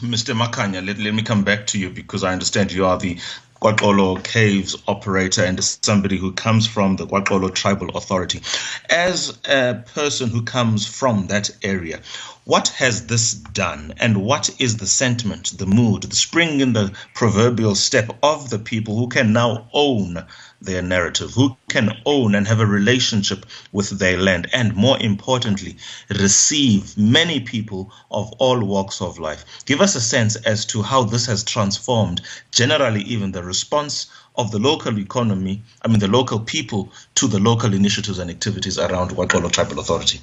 Mr. 0.00 0.32
Makhanya, 0.32 0.84
let, 0.86 0.98
let 0.98 1.12
me 1.12 1.22
come 1.22 1.42
back 1.42 1.66
to 1.66 1.78
you 1.78 1.90
because 1.90 2.22
I 2.22 2.32
understand 2.32 2.70
you 2.70 2.86
are 2.86 2.98
the 2.98 3.18
KwaXolo 3.60 4.22
Caves 4.22 4.76
operator 4.86 5.42
and 5.42 5.62
somebody 5.62 6.16
who 6.16 6.30
comes 6.30 6.68
from 6.68 6.94
the 6.94 7.06
KwaXolo 7.06 7.52
Tribal 7.52 7.96
Authority. 7.96 8.40
As 8.88 9.36
a 9.48 9.82
person 9.94 10.30
who 10.30 10.42
comes 10.42 10.86
from 10.86 11.26
that 11.26 11.50
area, 11.64 12.00
what 12.44 12.68
has 12.68 13.08
this 13.08 13.34
done 13.34 13.94
and 13.98 14.24
what 14.24 14.48
is 14.60 14.76
the 14.76 14.86
sentiment, 14.86 15.58
the 15.58 15.66
mood, 15.66 16.04
the 16.04 16.14
spring 16.14 16.60
in 16.60 16.72
the 16.72 16.92
proverbial 17.14 17.74
step 17.74 18.16
of 18.22 18.50
the 18.50 18.60
people 18.60 18.96
who 18.96 19.08
can 19.08 19.32
now 19.32 19.68
own 19.72 20.24
their 20.60 20.82
narrative, 20.82 21.30
who 21.32 21.56
can 21.68 21.90
own 22.04 22.34
and 22.34 22.46
have 22.46 22.60
a 22.60 22.66
relationship 22.66 23.46
with 23.72 23.90
their 23.98 24.18
land, 24.18 24.48
and 24.52 24.74
more 24.74 25.00
importantly, 25.00 25.76
receive 26.10 26.96
many 26.98 27.40
people 27.40 27.92
of 28.10 28.32
all 28.38 28.64
walks 28.64 29.00
of 29.00 29.18
life. 29.18 29.44
Give 29.66 29.80
us 29.80 29.94
a 29.94 30.00
sense 30.00 30.36
as 30.36 30.64
to 30.66 30.82
how 30.82 31.04
this 31.04 31.26
has 31.26 31.44
transformed, 31.44 32.20
generally, 32.50 33.02
even 33.02 33.32
the 33.32 33.42
response 33.42 34.10
of 34.36 34.50
the 34.52 34.58
local 34.58 34.98
economy, 34.98 35.62
I 35.84 35.88
mean, 35.88 35.98
the 35.98 36.08
local 36.08 36.40
people 36.40 36.92
to 37.16 37.26
the 37.26 37.40
local 37.40 37.74
initiatives 37.74 38.18
and 38.18 38.30
activities 38.30 38.78
around 38.78 39.10
KwaXolo 39.10 39.50
Tribal 39.50 39.80
Authority. 39.80 40.20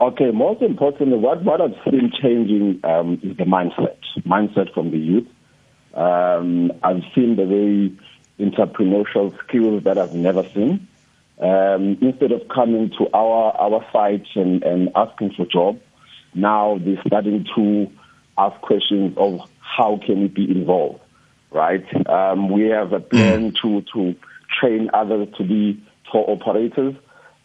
Okay, 0.00 0.30
most 0.30 0.62
importantly, 0.62 1.16
what, 1.16 1.42
what 1.44 1.60
I've 1.60 1.76
seen 1.84 2.12
changing 2.20 2.80
um, 2.84 3.20
is 3.22 3.36
the 3.36 3.44
mindset, 3.44 3.96
mindset 4.26 4.72
from 4.74 4.90
the 4.90 4.98
youth. 4.98 5.28
Um, 5.94 6.72
I've 6.82 7.02
seen 7.14 7.36
the 7.36 7.44
way 7.44 7.92
entrepreneurial 8.38 9.36
skills 9.46 9.84
that 9.84 9.98
I've 9.98 10.14
never 10.14 10.42
seen. 10.54 10.88
Um, 11.38 11.98
instead 12.00 12.32
of 12.32 12.48
coming 12.48 12.90
to 12.98 13.08
our 13.12 13.52
our 13.56 13.84
site 13.92 14.26
and, 14.36 14.62
and 14.62 14.90
asking 14.94 15.32
for 15.36 15.46
job, 15.46 15.80
now 16.34 16.78
they're 16.80 17.02
starting 17.06 17.44
to 17.56 17.90
ask 18.38 18.60
questions 18.60 19.14
of 19.16 19.40
how 19.58 19.98
can 20.04 20.20
we 20.20 20.28
be 20.28 20.50
involved, 20.50 21.00
right? 21.50 21.84
Um, 22.06 22.50
we 22.50 22.68
have 22.68 22.92
a 22.92 23.00
plan 23.00 23.52
mm. 23.52 23.56
to 23.62 23.82
to 23.92 24.14
train 24.60 24.90
others 24.94 25.28
to 25.38 25.44
be 25.44 25.82
tour 26.12 26.24
operators. 26.28 26.94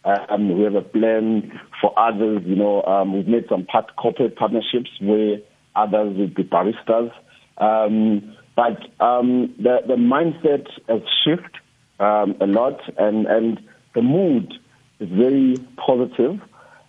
Um, 0.04 0.56
we 0.56 0.64
have 0.64 0.76
a 0.76 0.82
plan 0.82 1.60
for 1.80 1.96
others. 1.98 2.42
You 2.46 2.56
know, 2.56 2.82
um, 2.84 3.12
we've 3.12 3.28
made 3.28 3.46
some 3.48 3.66
part, 3.66 3.96
corporate 3.96 4.36
partnerships 4.36 4.90
where 5.00 5.38
others 5.76 6.16
will 6.16 6.28
be 6.28 6.44
baristas. 6.44 7.12
Um, 7.58 8.36
but 8.56 8.78
um, 9.04 9.54
the 9.58 9.78
the 9.86 9.94
mindset 9.94 10.66
has 10.88 11.02
shifted 11.24 11.60
um, 11.98 12.36
a 12.40 12.46
lot, 12.46 12.80
and 12.98 13.26
and 13.26 13.60
the 13.94 14.02
mood 14.02 14.52
is 14.98 15.08
very 15.08 15.56
positive, 15.76 16.40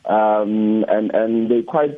um, 0.06 0.86
and 0.88 1.12
and 1.14 1.52
they're 1.52 1.64
quite 1.64 1.98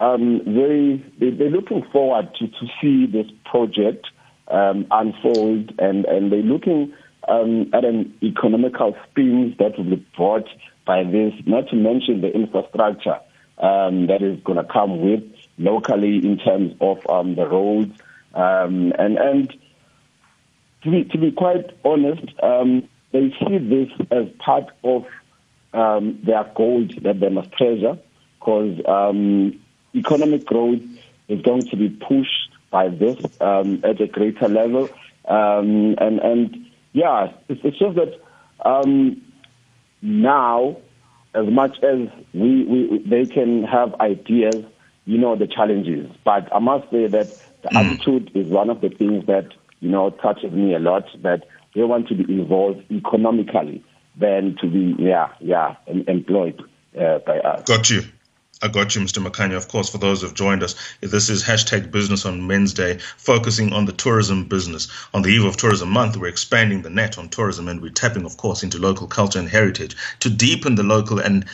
um, 0.00 0.42
very 0.44 1.04
they, 1.18 1.30
they're 1.30 1.50
looking 1.50 1.82
forward 1.92 2.34
to 2.38 2.46
to 2.48 2.66
see 2.80 3.06
this 3.06 3.26
project 3.44 4.06
um, 4.48 4.86
unfold, 4.90 5.72
and 5.78 6.04
and 6.06 6.32
they're 6.32 6.42
looking 6.42 6.92
um, 7.28 7.70
at 7.72 7.84
an 7.84 8.12
economical 8.22 8.96
spin 9.10 9.54
that 9.58 9.76
will 9.76 9.84
be 9.84 10.06
brought 10.16 10.48
by 10.86 11.04
this. 11.04 11.32
Not 11.46 11.68
to 11.68 11.76
mention 11.76 12.20
the 12.20 12.34
infrastructure 12.34 13.20
um, 13.58 14.06
that 14.08 14.22
is 14.22 14.40
going 14.42 14.58
to 14.58 14.64
come 14.64 15.00
with 15.00 15.22
locally 15.58 16.16
in 16.16 16.38
terms 16.38 16.74
of 16.80 16.98
um, 17.08 17.34
the 17.34 17.46
roads 17.46 17.92
um, 18.34 18.92
and 18.98 19.18
and 19.18 19.54
to 20.82 20.90
be 20.90 21.04
to 21.04 21.18
be 21.18 21.30
quite 21.32 21.70
honest, 21.84 22.22
um, 22.42 22.88
they 23.12 23.34
see 23.40 23.58
this 23.58 23.88
as 24.10 24.26
part 24.38 24.70
of 24.84 25.04
um, 25.72 26.18
their 26.24 26.44
gold 26.56 26.92
that 27.02 27.20
they 27.20 27.28
must 27.28 27.52
treasure, 27.52 27.98
because 28.38 28.80
um, 28.86 29.60
economic 29.94 30.44
growth 30.46 30.80
is 31.28 31.40
going 31.42 31.68
to 31.68 31.76
be 31.76 31.88
pushed 31.88 32.50
by 32.70 32.88
this 32.88 33.18
um, 33.40 33.80
at 33.84 34.00
a 34.00 34.06
greater 34.06 34.48
level, 34.48 34.88
um, 35.26 35.94
and 35.98 36.18
and 36.20 36.56
yeah, 36.92 37.32
it's, 37.48 37.60
it's 37.64 37.78
just 37.78 37.96
that 37.96 38.20
um, 38.68 39.20
now, 40.02 40.76
as 41.34 41.46
much 41.48 41.76
as 41.82 42.08
we, 42.32 42.64
we 42.64 43.04
they 43.06 43.26
can 43.26 43.64
have 43.64 43.94
ideas, 44.00 44.64
you 45.04 45.18
know 45.18 45.36
the 45.36 45.46
challenges, 45.46 46.10
but 46.24 46.52
I 46.54 46.58
must 46.58 46.90
say 46.90 47.06
that 47.08 47.36
the 47.62 47.68
mm. 47.68 47.76
attitude 47.76 48.30
is 48.34 48.48
one 48.48 48.70
of 48.70 48.80
the 48.80 48.88
things 48.88 49.26
that, 49.26 49.48
you 49.80 49.88
know, 49.88 50.10
touches 50.10 50.52
me 50.52 50.74
a 50.74 50.78
lot, 50.78 51.04
that 51.22 51.44
they 51.74 51.82
want 51.82 52.08
to 52.08 52.14
be 52.14 52.24
involved 52.32 52.82
economically 52.90 53.84
than 54.16 54.56
to 54.60 54.66
be, 54.66 54.94
yeah, 54.98 55.28
yeah, 55.40 55.76
employed 55.86 56.62
uh, 56.98 57.18
by 57.20 57.38
us. 57.40 57.62
Got 57.64 57.90
you. 57.90 58.02
I 58.62 58.68
got 58.68 58.94
you, 58.94 59.00
Mr. 59.00 59.26
Makhanya. 59.26 59.56
Of 59.56 59.68
course, 59.68 59.88
for 59.88 59.96
those 59.96 60.20
who've 60.20 60.34
joined 60.34 60.62
us, 60.62 60.74
this 61.00 61.30
is 61.30 61.42
hashtag 61.42 61.90
business 61.90 62.26
on 62.26 62.46
Wednesday, 62.46 62.98
focusing 63.16 63.72
on 63.72 63.86
the 63.86 63.92
tourism 63.92 64.44
business. 64.44 64.88
On 65.14 65.22
the 65.22 65.30
eve 65.30 65.44
of 65.44 65.56
Tourism 65.56 65.88
Month, 65.88 66.18
we're 66.18 66.28
expanding 66.28 66.82
the 66.82 66.90
net 66.90 67.16
on 67.16 67.30
tourism 67.30 67.68
and 67.68 67.80
we're 67.80 67.90
tapping, 67.90 68.26
of 68.26 68.36
course, 68.36 68.62
into 68.62 68.78
local 68.78 69.06
culture 69.06 69.38
and 69.38 69.48
heritage 69.48 69.96
to 70.18 70.28
deepen 70.28 70.74
the 70.74 70.82
local 70.82 71.18
and 71.18 71.46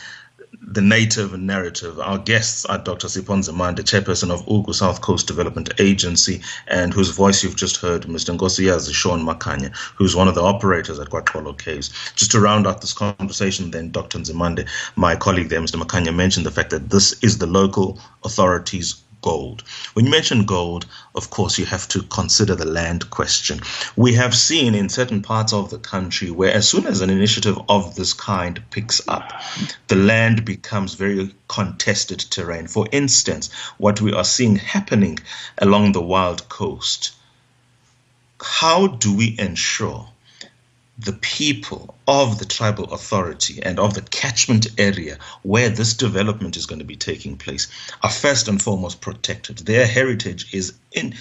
the 0.61 0.81
native 0.81 1.37
narrative. 1.39 1.99
Our 1.99 2.17
guests 2.17 2.65
are 2.65 2.77
Dr. 2.77 3.07
Sipho 3.07 3.37
Nzimande, 3.37 3.79
chairperson 3.79 4.31
of 4.31 4.45
Ugu 4.45 4.73
South 4.73 5.01
Coast 5.01 5.27
Development 5.27 5.69
Agency, 5.79 6.41
and 6.67 6.93
whose 6.93 7.09
voice 7.09 7.43
you've 7.43 7.55
just 7.55 7.77
heard, 7.77 8.03
Mr. 8.03 8.37
Nkosiyazi 8.37 8.93
Shaun 8.93 9.25
Makhanya, 9.25 9.75
who's 9.95 10.15
one 10.15 10.27
of 10.27 10.35
the 10.35 10.43
operators 10.43 10.99
at 10.99 11.09
KwaXolo 11.09 11.57
Caves. 11.57 11.89
Just 12.15 12.31
to 12.31 12.39
round 12.39 12.67
out 12.67 12.81
this 12.81 12.93
conversation, 12.93 13.71
then, 13.71 13.91
Dr. 13.91 14.19
Nzimande, 14.19 14.67
my 14.95 15.15
colleague 15.15 15.49
there, 15.49 15.61
Mr. 15.61 15.81
Makhanya, 15.81 16.13
mentioned 16.13 16.45
the 16.45 16.51
fact 16.51 16.69
that 16.71 16.89
this 16.89 17.13
is 17.23 17.37
the 17.37 17.47
local 17.47 17.99
authorities' 18.23 19.03
gold. 19.27 19.61
When 19.93 20.05
you 20.05 20.11
mention 20.11 20.45
gold, 20.45 20.85
of 21.13 21.29
course, 21.29 21.59
you 21.59 21.65
have 21.65 21.85
to 21.89 22.01
consider 22.03 22.55
the 22.55 22.71
land 22.79 23.09
question. 23.09 23.59
We 23.97 24.13
have 24.13 24.33
seen 24.33 24.73
in 24.73 24.87
certain 24.87 25.21
parts 25.21 25.51
of 25.51 25.69
the 25.69 25.79
country 25.79 26.31
where, 26.31 26.53
as 26.53 26.69
soon 26.69 26.85
as 26.87 27.01
an 27.01 27.09
initiative 27.09 27.59
of 27.67 27.95
this 27.95 28.13
kind 28.13 28.63
picks 28.69 29.01
up, 29.05 29.33
the 29.89 29.97
land 29.97 30.45
becomes 30.45 30.93
very 30.93 31.35
contested 31.49 32.19
terrain. 32.19 32.67
For 32.67 32.87
instance, 32.93 33.49
what 33.77 33.99
we 33.99 34.13
are 34.13 34.23
seeing 34.23 34.55
happening 34.55 35.19
along 35.57 35.91
the 35.91 36.07
Wild 36.13 36.47
Coast. 36.47 37.11
How 38.39 38.87
do 38.87 39.13
we 39.13 39.35
ensure 39.37 40.07
the 40.97 41.13
people 41.13 41.95
of 42.07 42.39
the 42.39 42.45
tribal 42.45 42.85
authority 42.85 43.61
and 43.61 43.79
of 43.79 43.93
the 43.93 44.01
catchment 44.01 44.67
area 44.79 45.17
where 45.43 45.69
this 45.69 45.93
development 45.93 46.57
is 46.57 46.65
going 46.65 46.79
to 46.79 46.85
be 46.85 46.95
taking 46.95 47.37
place 47.37 47.67
are 48.01 48.09
first 48.09 48.47
and 48.47 48.61
foremost 48.61 48.99
protected. 48.99 49.59
Their 49.59 49.85
heritage 49.85 50.53
is 50.53 50.73
in 50.91 51.13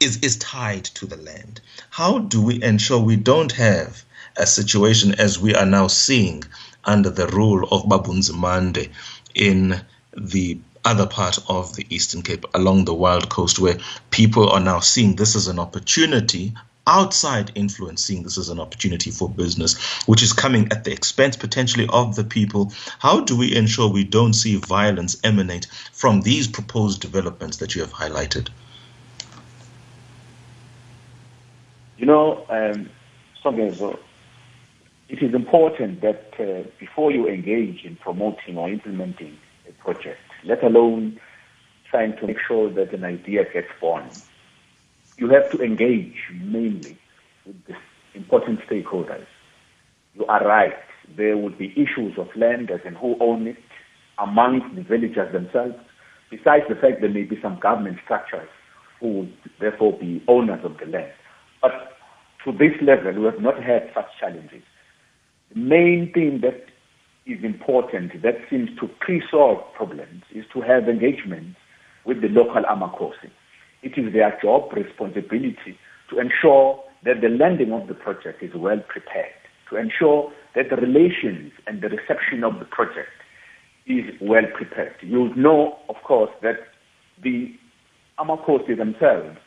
is, 0.00 0.18
is 0.18 0.36
tied 0.36 0.84
to 0.84 1.06
the 1.06 1.16
land. 1.16 1.60
How 1.90 2.18
do 2.18 2.40
we 2.40 2.62
ensure 2.62 3.00
we 3.00 3.16
don't 3.16 3.52
have 3.52 4.04
a 4.36 4.46
situation 4.46 5.14
as 5.18 5.38
we 5.38 5.54
are 5.54 5.66
now 5.66 5.88
seeing 5.88 6.44
under 6.84 7.10
the 7.10 7.26
rule 7.28 7.66
of 7.70 7.88
Babu 7.88 8.12
Nzimande 8.12 8.90
in 9.34 9.80
the 10.16 10.58
other 10.84 11.06
part 11.06 11.38
of 11.48 11.74
the 11.74 11.86
Eastern 11.90 12.22
Cape 12.22 12.44
along 12.54 12.84
the 12.84 12.94
Wild 12.94 13.28
Coast 13.28 13.58
where 13.58 13.78
people 14.10 14.48
are 14.48 14.60
now 14.60 14.80
seeing 14.80 15.16
this 15.16 15.34
as 15.34 15.48
an 15.48 15.58
opportunity 15.58 16.54
outside 16.88 17.52
influence 17.54 18.04
seeing 18.04 18.24
this 18.24 18.38
as 18.38 18.48
an 18.48 18.58
opportunity 18.58 19.10
for 19.10 19.28
business, 19.28 19.78
which 20.06 20.22
is 20.22 20.32
coming 20.32 20.66
at 20.72 20.84
the 20.84 20.92
expense 20.92 21.36
potentially 21.36 21.86
of 21.92 22.16
the 22.16 22.24
people? 22.24 22.72
How 22.98 23.20
do 23.20 23.36
we 23.36 23.54
ensure 23.54 23.88
we 23.88 24.04
don't 24.04 24.32
see 24.32 24.56
violence 24.56 25.16
emanate 25.22 25.66
from 25.92 26.22
these 26.22 26.48
proposed 26.48 27.00
developments 27.00 27.58
that 27.58 27.74
you 27.74 27.82
have 27.82 27.92
highlighted? 27.92 28.48
You 31.98 32.06
know, 32.06 32.46
um, 32.48 32.88
it 35.08 35.22
is 35.22 35.34
important 35.34 36.00
that 36.02 36.34
uh, 36.38 36.68
before 36.78 37.10
you 37.10 37.28
engage 37.28 37.84
in 37.84 37.96
promoting 37.96 38.58
or 38.58 38.68
implementing 38.68 39.36
a 39.68 39.72
project, 39.72 40.20
let 40.44 40.62
alone 40.62 41.18
trying 41.90 42.16
to 42.18 42.26
make 42.26 42.38
sure 42.46 42.70
that 42.70 42.92
an 42.92 43.04
idea 43.04 43.44
gets 43.52 43.68
born, 43.80 44.08
you 45.18 45.28
have 45.28 45.50
to 45.50 45.62
engage 45.62 46.14
mainly 46.32 46.96
with 47.44 47.56
the 47.66 47.74
important 48.14 48.60
stakeholders. 48.60 49.26
You 50.14 50.24
are 50.26 50.44
right. 50.44 50.74
There 51.16 51.36
would 51.36 51.58
be 51.58 51.72
issues 51.72 52.16
of 52.18 52.28
land 52.36 52.70
as 52.70 52.80
and 52.84 52.96
who 52.96 53.16
own 53.20 53.46
it 53.48 53.58
amongst 54.18 54.74
the 54.74 54.82
villagers 54.82 55.32
themselves, 55.32 55.74
besides 56.30 56.64
the 56.68 56.74
fact 56.76 57.00
there 57.00 57.10
may 57.10 57.22
be 57.22 57.38
some 57.42 57.58
government 57.58 57.98
structures 58.04 58.48
who 59.00 59.08
would 59.08 59.34
therefore 59.60 59.98
be 59.98 60.22
owners 60.28 60.64
of 60.64 60.78
the 60.78 60.86
land. 60.86 61.12
But 61.60 61.96
to 62.44 62.52
this 62.52 62.80
level, 62.80 63.12
we 63.20 63.24
have 63.24 63.40
not 63.40 63.62
had 63.62 63.90
such 63.94 64.06
challenges. 64.20 64.62
The 65.52 65.60
main 65.60 66.12
thing 66.12 66.40
that 66.42 66.66
is 67.26 67.42
important, 67.44 68.22
that 68.22 68.36
seems 68.50 68.70
to 68.80 68.88
pre-solve 69.00 69.58
problems, 69.74 70.22
is 70.32 70.44
to 70.52 70.60
have 70.60 70.88
engagement 70.88 71.56
with 72.04 72.20
the 72.20 72.28
local 72.28 72.62
Amakosi. 72.62 73.30
It 73.82 73.96
is 73.96 74.12
their 74.12 74.38
job, 74.42 74.72
responsibility, 74.72 75.78
to 76.10 76.18
ensure 76.18 76.82
that 77.04 77.20
the 77.20 77.28
landing 77.28 77.72
of 77.72 77.86
the 77.86 77.94
project 77.94 78.42
is 78.42 78.54
well 78.54 78.80
prepared, 78.88 79.32
to 79.70 79.76
ensure 79.76 80.32
that 80.54 80.70
the 80.70 80.76
relations 80.76 81.52
and 81.66 81.80
the 81.80 81.88
reception 81.88 82.42
of 82.42 82.58
the 82.58 82.64
project 82.64 83.10
is 83.86 84.04
well 84.20 84.46
prepared. 84.54 84.94
You 85.00 85.34
know, 85.34 85.78
of 85.88 85.96
course, 86.04 86.30
that 86.42 86.56
the 87.22 87.54
Amakosi 88.18 88.76
themselves 88.76 89.38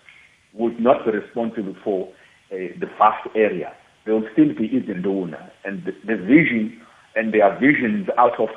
would 0.54 0.80
not 0.80 1.06
be 1.06 1.12
responsible 1.12 1.76
for 1.84 2.08
uh, 2.52 2.56
the 2.80 2.90
vast 2.98 3.28
area. 3.36 3.74
They 4.06 4.12
will 4.12 4.28
still 4.34 4.54
be 4.54 4.70
Izinduna. 4.70 5.52
And 5.64 5.86
the, 5.86 5.92
the, 6.06 6.18
vision 6.18 6.82
and 7.16 7.34
their 7.34 7.58
visions 7.60 8.08
out 8.18 8.40
of 8.40 8.50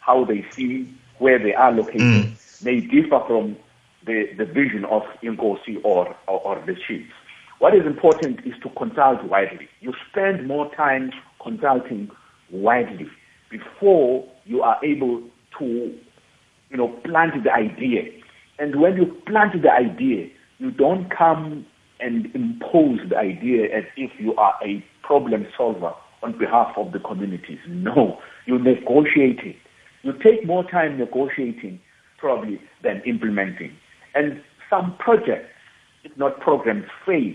how 0.00 0.24
they 0.24 0.44
see 0.50 0.92
where 1.18 1.38
they 1.38 1.54
are 1.54 1.72
located 1.72 2.00
mm. 2.00 2.64
may 2.64 2.80
differ 2.80 3.22
from 3.26 3.56
the, 4.08 4.24
the 4.36 4.44
vision 4.44 4.84
of 4.90 5.02
Inkosi 5.22 5.76
or, 5.84 6.16
or, 6.26 6.40
or 6.40 6.64
the 6.66 6.74
chiefs. 6.74 7.12
What 7.58 7.74
is 7.74 7.86
important 7.86 8.40
is 8.46 8.54
to 8.62 8.70
consult 8.70 9.22
widely. 9.24 9.68
You 9.80 9.92
spend 10.10 10.46
more 10.48 10.74
time 10.74 11.10
consulting 11.42 12.10
widely 12.50 13.06
before 13.50 14.26
you 14.44 14.62
are 14.62 14.82
able 14.84 15.22
to, 15.58 15.94
you 16.70 16.76
know, 16.76 16.88
plant 17.04 17.44
the 17.44 17.52
idea. 17.52 18.02
And 18.58 18.80
when 18.80 18.96
you 18.96 19.16
plant 19.26 19.60
the 19.62 19.70
idea, 19.70 20.28
you 20.58 20.70
don't 20.70 21.10
come 21.10 21.66
and 22.00 22.26
impose 22.34 23.00
the 23.08 23.16
idea 23.16 23.64
as 23.76 23.84
if 23.96 24.10
you 24.18 24.34
are 24.36 24.54
a 24.64 24.84
problem 25.02 25.46
solver 25.56 25.92
on 26.22 26.38
behalf 26.38 26.72
of 26.76 26.92
the 26.92 26.98
communities. 27.00 27.58
No, 27.66 28.18
you 28.46 28.58
negotiate 28.58 29.40
it. 29.40 29.56
You 30.02 30.12
take 30.22 30.46
more 30.46 30.68
time 30.70 30.98
negotiating 30.98 31.80
probably 32.18 32.60
than 32.82 33.02
implementing. 33.04 33.72
And 34.14 34.42
some 34.70 34.96
projects, 34.98 35.50
if 36.04 36.16
not 36.16 36.40
programs, 36.40 36.86
fail 37.04 37.34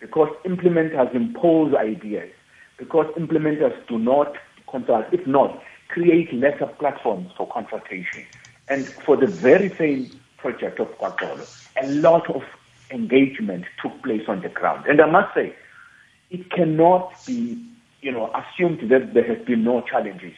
because 0.00 0.28
implementers 0.44 1.14
impose 1.14 1.74
ideas, 1.74 2.30
because 2.78 3.06
implementers 3.16 3.74
do 3.88 3.98
not 3.98 4.36
consult, 4.70 5.06
if 5.12 5.26
not, 5.26 5.62
create 5.88 6.32
lesser 6.32 6.66
platforms 6.78 7.30
for 7.36 7.48
consultation. 7.48 8.24
And 8.68 8.86
for 8.86 9.16
the 9.16 9.26
very 9.26 9.70
same 9.70 10.10
project 10.36 10.78
of 10.78 10.88
KwaXolo, 10.98 11.66
a 11.82 11.86
lot 11.88 12.28
of 12.30 12.42
engagement 12.90 13.64
took 13.82 14.02
place 14.02 14.22
on 14.28 14.42
the 14.42 14.48
ground. 14.48 14.86
And 14.86 15.00
I 15.00 15.10
must 15.10 15.34
say, 15.34 15.54
it 16.30 16.50
cannot 16.50 17.12
be, 17.26 17.62
you 18.02 18.12
know, 18.12 18.30
assumed 18.34 18.90
that 18.90 19.14
there 19.14 19.24
has 19.24 19.44
been 19.46 19.64
no 19.64 19.80
challenges 19.80 20.34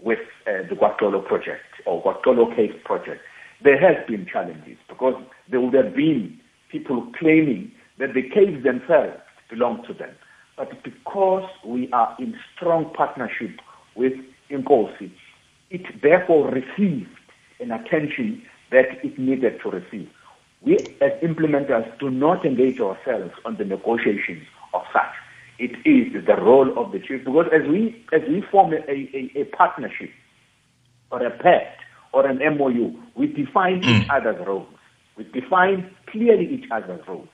with 0.00 0.20
uh, 0.46 0.62
the 0.68 0.76
KwaXolo 0.76 1.24
project 1.26 1.64
or 1.84 2.02
KwaXolo 2.02 2.54
case 2.54 2.72
project. 2.84 3.20
There 3.64 3.78
has 3.78 3.96
been 4.08 4.26
challenges 4.30 4.78
because 4.88 5.14
there 5.50 5.60
would 5.60 5.74
have 5.74 5.94
been 5.94 6.38
people 6.70 7.06
claiming 7.18 7.70
that 7.98 8.14
the 8.14 8.22
caves 8.22 8.64
themselves 8.64 9.20
belong 9.50 9.84
to 9.86 9.94
them. 9.94 10.10
But 10.56 10.82
because 10.82 11.48
we 11.64 11.88
are 11.92 12.16
in 12.18 12.34
strong 12.56 12.92
partnership 12.94 13.50
with 13.94 14.12
Inkosi, 14.50 15.12
it 15.70 15.82
therefore 16.02 16.50
received 16.50 17.08
an 17.60 17.70
attention 17.70 18.42
that 18.70 18.86
it 19.02 19.18
needed 19.18 19.60
to 19.62 19.70
receive. 19.70 20.08
We 20.64 20.96
as 21.00 21.12
implementers 21.22 21.98
do 21.98 22.10
not 22.10 22.44
engage 22.44 22.80
ourselves 22.80 23.32
on 23.44 23.56
the 23.56 23.64
negotiations 23.64 24.46
of 24.74 24.82
such. 24.92 25.14
It 25.58 25.72
is 25.84 26.24
the 26.26 26.36
role 26.36 26.78
of 26.78 26.92
the 26.92 26.98
chief 26.98 27.24
because 27.24 27.46
as 27.52 27.68
we 27.68 28.04
as 28.12 28.22
we 28.28 28.42
form 28.50 28.72
a, 28.72 28.90
a, 28.90 29.30
a 29.40 29.44
partnership 29.56 30.10
or 31.10 31.24
a 31.24 31.30
pact 31.30 31.81
or 32.12 32.26
an 32.26 32.38
MOU, 32.56 32.94
we 33.14 33.26
define 33.26 33.82
mm. 33.82 34.02
each 34.02 34.08
other's 34.08 34.46
roles. 34.46 34.68
We 35.16 35.24
define 35.24 35.90
clearly 36.06 36.46
each 36.46 36.70
other's 36.70 37.06
roles. 37.06 37.28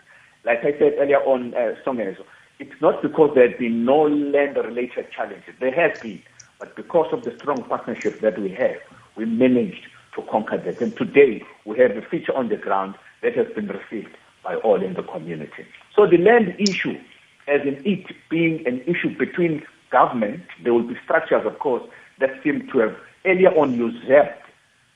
Like 0.44 0.60
I 0.60 0.72
said 0.78 0.94
earlier 0.98 1.18
on, 1.18 1.54
uh, 1.54 1.74
Songezo, 1.84 2.24
it's 2.58 2.80
not 2.80 3.02
because 3.02 3.32
there 3.34 3.48
have 3.48 3.58
been 3.58 3.84
no 3.84 4.02
land-related 4.02 5.10
challenges. 5.12 5.54
There 5.60 5.72
has 5.72 5.98
been, 6.00 6.22
but 6.58 6.74
because 6.74 7.12
of 7.12 7.22
the 7.24 7.36
strong 7.38 7.62
partnership 7.64 8.20
that 8.20 8.38
we 8.38 8.50
have, 8.50 8.78
we 9.16 9.24
managed 9.26 9.86
to 10.16 10.22
conquer 10.22 10.58
that. 10.58 10.80
And 10.80 10.96
today, 10.96 11.42
we 11.64 11.78
have 11.78 11.92
a 11.92 12.02
feature 12.02 12.34
on 12.34 12.48
the 12.48 12.56
ground 12.56 12.94
that 13.22 13.36
has 13.36 13.46
been 13.54 13.68
received 13.68 14.16
by 14.42 14.56
all 14.56 14.82
in 14.82 14.94
the 14.94 15.02
community. 15.02 15.66
So 15.94 16.06
the 16.06 16.18
land 16.18 16.54
issue, 16.58 16.98
as 17.46 17.60
in 17.62 17.80
it 17.84 18.06
being 18.28 18.66
an 18.66 18.80
issue 18.82 19.16
between 19.16 19.62
government, 19.90 20.42
there 20.62 20.74
will 20.74 20.86
be 20.86 20.96
structures, 21.04 21.46
of 21.46 21.58
course, 21.58 21.82
that 22.18 22.30
seem 22.42 22.68
to 22.72 22.78
have 22.78 22.96
earlier 23.24 23.50
on 23.50 23.74
usurped 23.74 24.47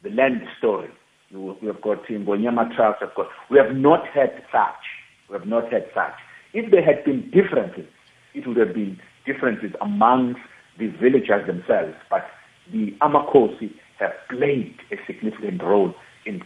the 0.03 0.11
land 0.11 0.43
story. 0.59 0.91
We 1.33 1.67
have 1.67 1.81
got 1.81 2.05
Ngonyama 2.05 2.75
Trust, 2.77 3.03
of 3.03 3.15
course. 3.15 3.29
We 3.51 3.59
have 3.59 3.75
not 3.75 4.07
had 4.09 4.43
such. 4.53 4.85
We 5.29 5.35
have 5.35 5.47
not 5.47 5.73
had 5.73 5.87
such. 5.95 6.15
If 6.53 6.71
there 6.71 6.85
had 6.85 7.05
been 7.05 7.31
differences, 7.31 7.87
it 8.35 8.47
would 8.47 8.59
have 8.59 8.75
been 8.75 9.01
differences 9.25 9.73
amongst 9.81 10.41
the 10.79 10.89
villagers 10.89 11.47
themselves. 11.47 11.95
But 12.11 12.27
the 12.71 12.95
Amakosi 13.01 13.73
have 13.99 14.13
played 14.29 14.75
a 14.91 14.97
significant 15.07 15.63
role 15.63 15.95
in 16.27 16.43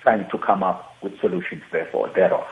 trying 0.00 0.28
to 0.30 0.38
come 0.38 0.62
up 0.62 0.92
with 1.02 1.18
solutions 1.20 1.62
therefore 1.72 2.10
thereof. 2.14 2.46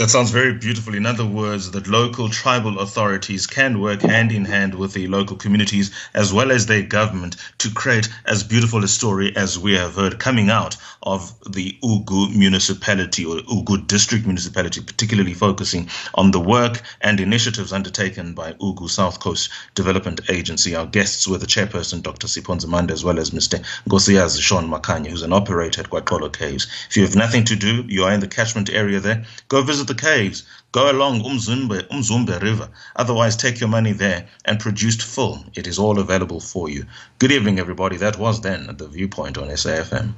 That 0.00 0.08
sounds 0.08 0.30
very 0.30 0.54
beautiful. 0.54 0.94
In 0.94 1.04
other 1.04 1.26
words, 1.26 1.72
that 1.72 1.86
local 1.86 2.30
tribal 2.30 2.78
authorities 2.78 3.46
can 3.46 3.82
work 3.82 4.00
hand 4.00 4.32
in 4.32 4.46
hand 4.46 4.74
with 4.74 4.94
the 4.94 5.06
local 5.08 5.36
communities 5.36 5.90
as 6.14 6.32
well 6.32 6.50
as 6.50 6.64
their 6.64 6.80
government 6.80 7.36
to 7.58 7.70
create 7.70 8.08
as 8.24 8.42
beautiful 8.42 8.82
a 8.82 8.88
story 8.88 9.36
as 9.36 9.58
we 9.58 9.74
have 9.74 9.96
heard 9.96 10.18
coming 10.18 10.48
out 10.48 10.78
of 11.02 11.34
the 11.52 11.76
Ugu 11.84 12.34
municipality 12.34 13.26
or 13.26 13.40
Ugu 13.40 13.86
district 13.86 14.24
municipality, 14.24 14.80
particularly 14.80 15.34
focusing 15.34 15.90
on 16.14 16.30
the 16.30 16.40
work 16.40 16.80
and 17.02 17.20
initiatives 17.20 17.70
undertaken 17.70 18.32
by 18.32 18.54
Ugu 18.54 18.88
South 18.88 19.20
Coast 19.20 19.50
Development 19.74 20.18
Agency. 20.30 20.74
Our 20.74 20.86
guests 20.86 21.28
were 21.28 21.36
the 21.36 21.44
chairperson, 21.44 22.02
Dr. 22.02 22.26
Sipho 22.26 22.58
Nzimande, 22.58 22.92
as 22.92 23.04
well 23.04 23.18
as 23.18 23.32
Mr. 23.32 23.62
Nkosiyazi 23.86 24.40
Shaun 24.40 24.66
Makhanya, 24.66 25.08
who's 25.08 25.20
an 25.20 25.34
operator 25.34 25.82
at 25.82 25.90
KwaXolo 25.90 26.32
Caves. 26.32 26.68
If 26.88 26.96
you 26.96 27.02
have 27.02 27.16
nothing 27.16 27.44
to 27.44 27.56
do, 27.56 27.84
you 27.86 28.04
are 28.04 28.14
in 28.14 28.20
the 28.20 28.28
catchment 28.28 28.70
area 28.70 29.00
there, 29.00 29.26
go 29.48 29.60
visit 29.60 29.89
the 29.90 29.94
caves, 29.96 30.44
go 30.70 30.88
along 30.88 31.20
Umzumbe, 31.24 31.82
Umzumbe 31.88 32.40
River. 32.40 32.68
Otherwise, 32.94 33.36
take 33.36 33.58
your 33.58 33.68
money 33.68 33.90
there 33.90 34.28
and 34.44 34.60
produced 34.60 35.02
full. 35.02 35.44
It 35.54 35.66
is 35.66 35.80
all 35.80 35.98
available 35.98 36.38
for 36.38 36.68
you. 36.68 36.86
Good 37.18 37.32
evening, 37.32 37.58
everybody. 37.58 37.96
That 37.96 38.16
was 38.16 38.40
then 38.40 38.76
The 38.76 38.86
Viewpoint 38.86 39.36
on 39.36 39.48
SAFM. 39.48 40.14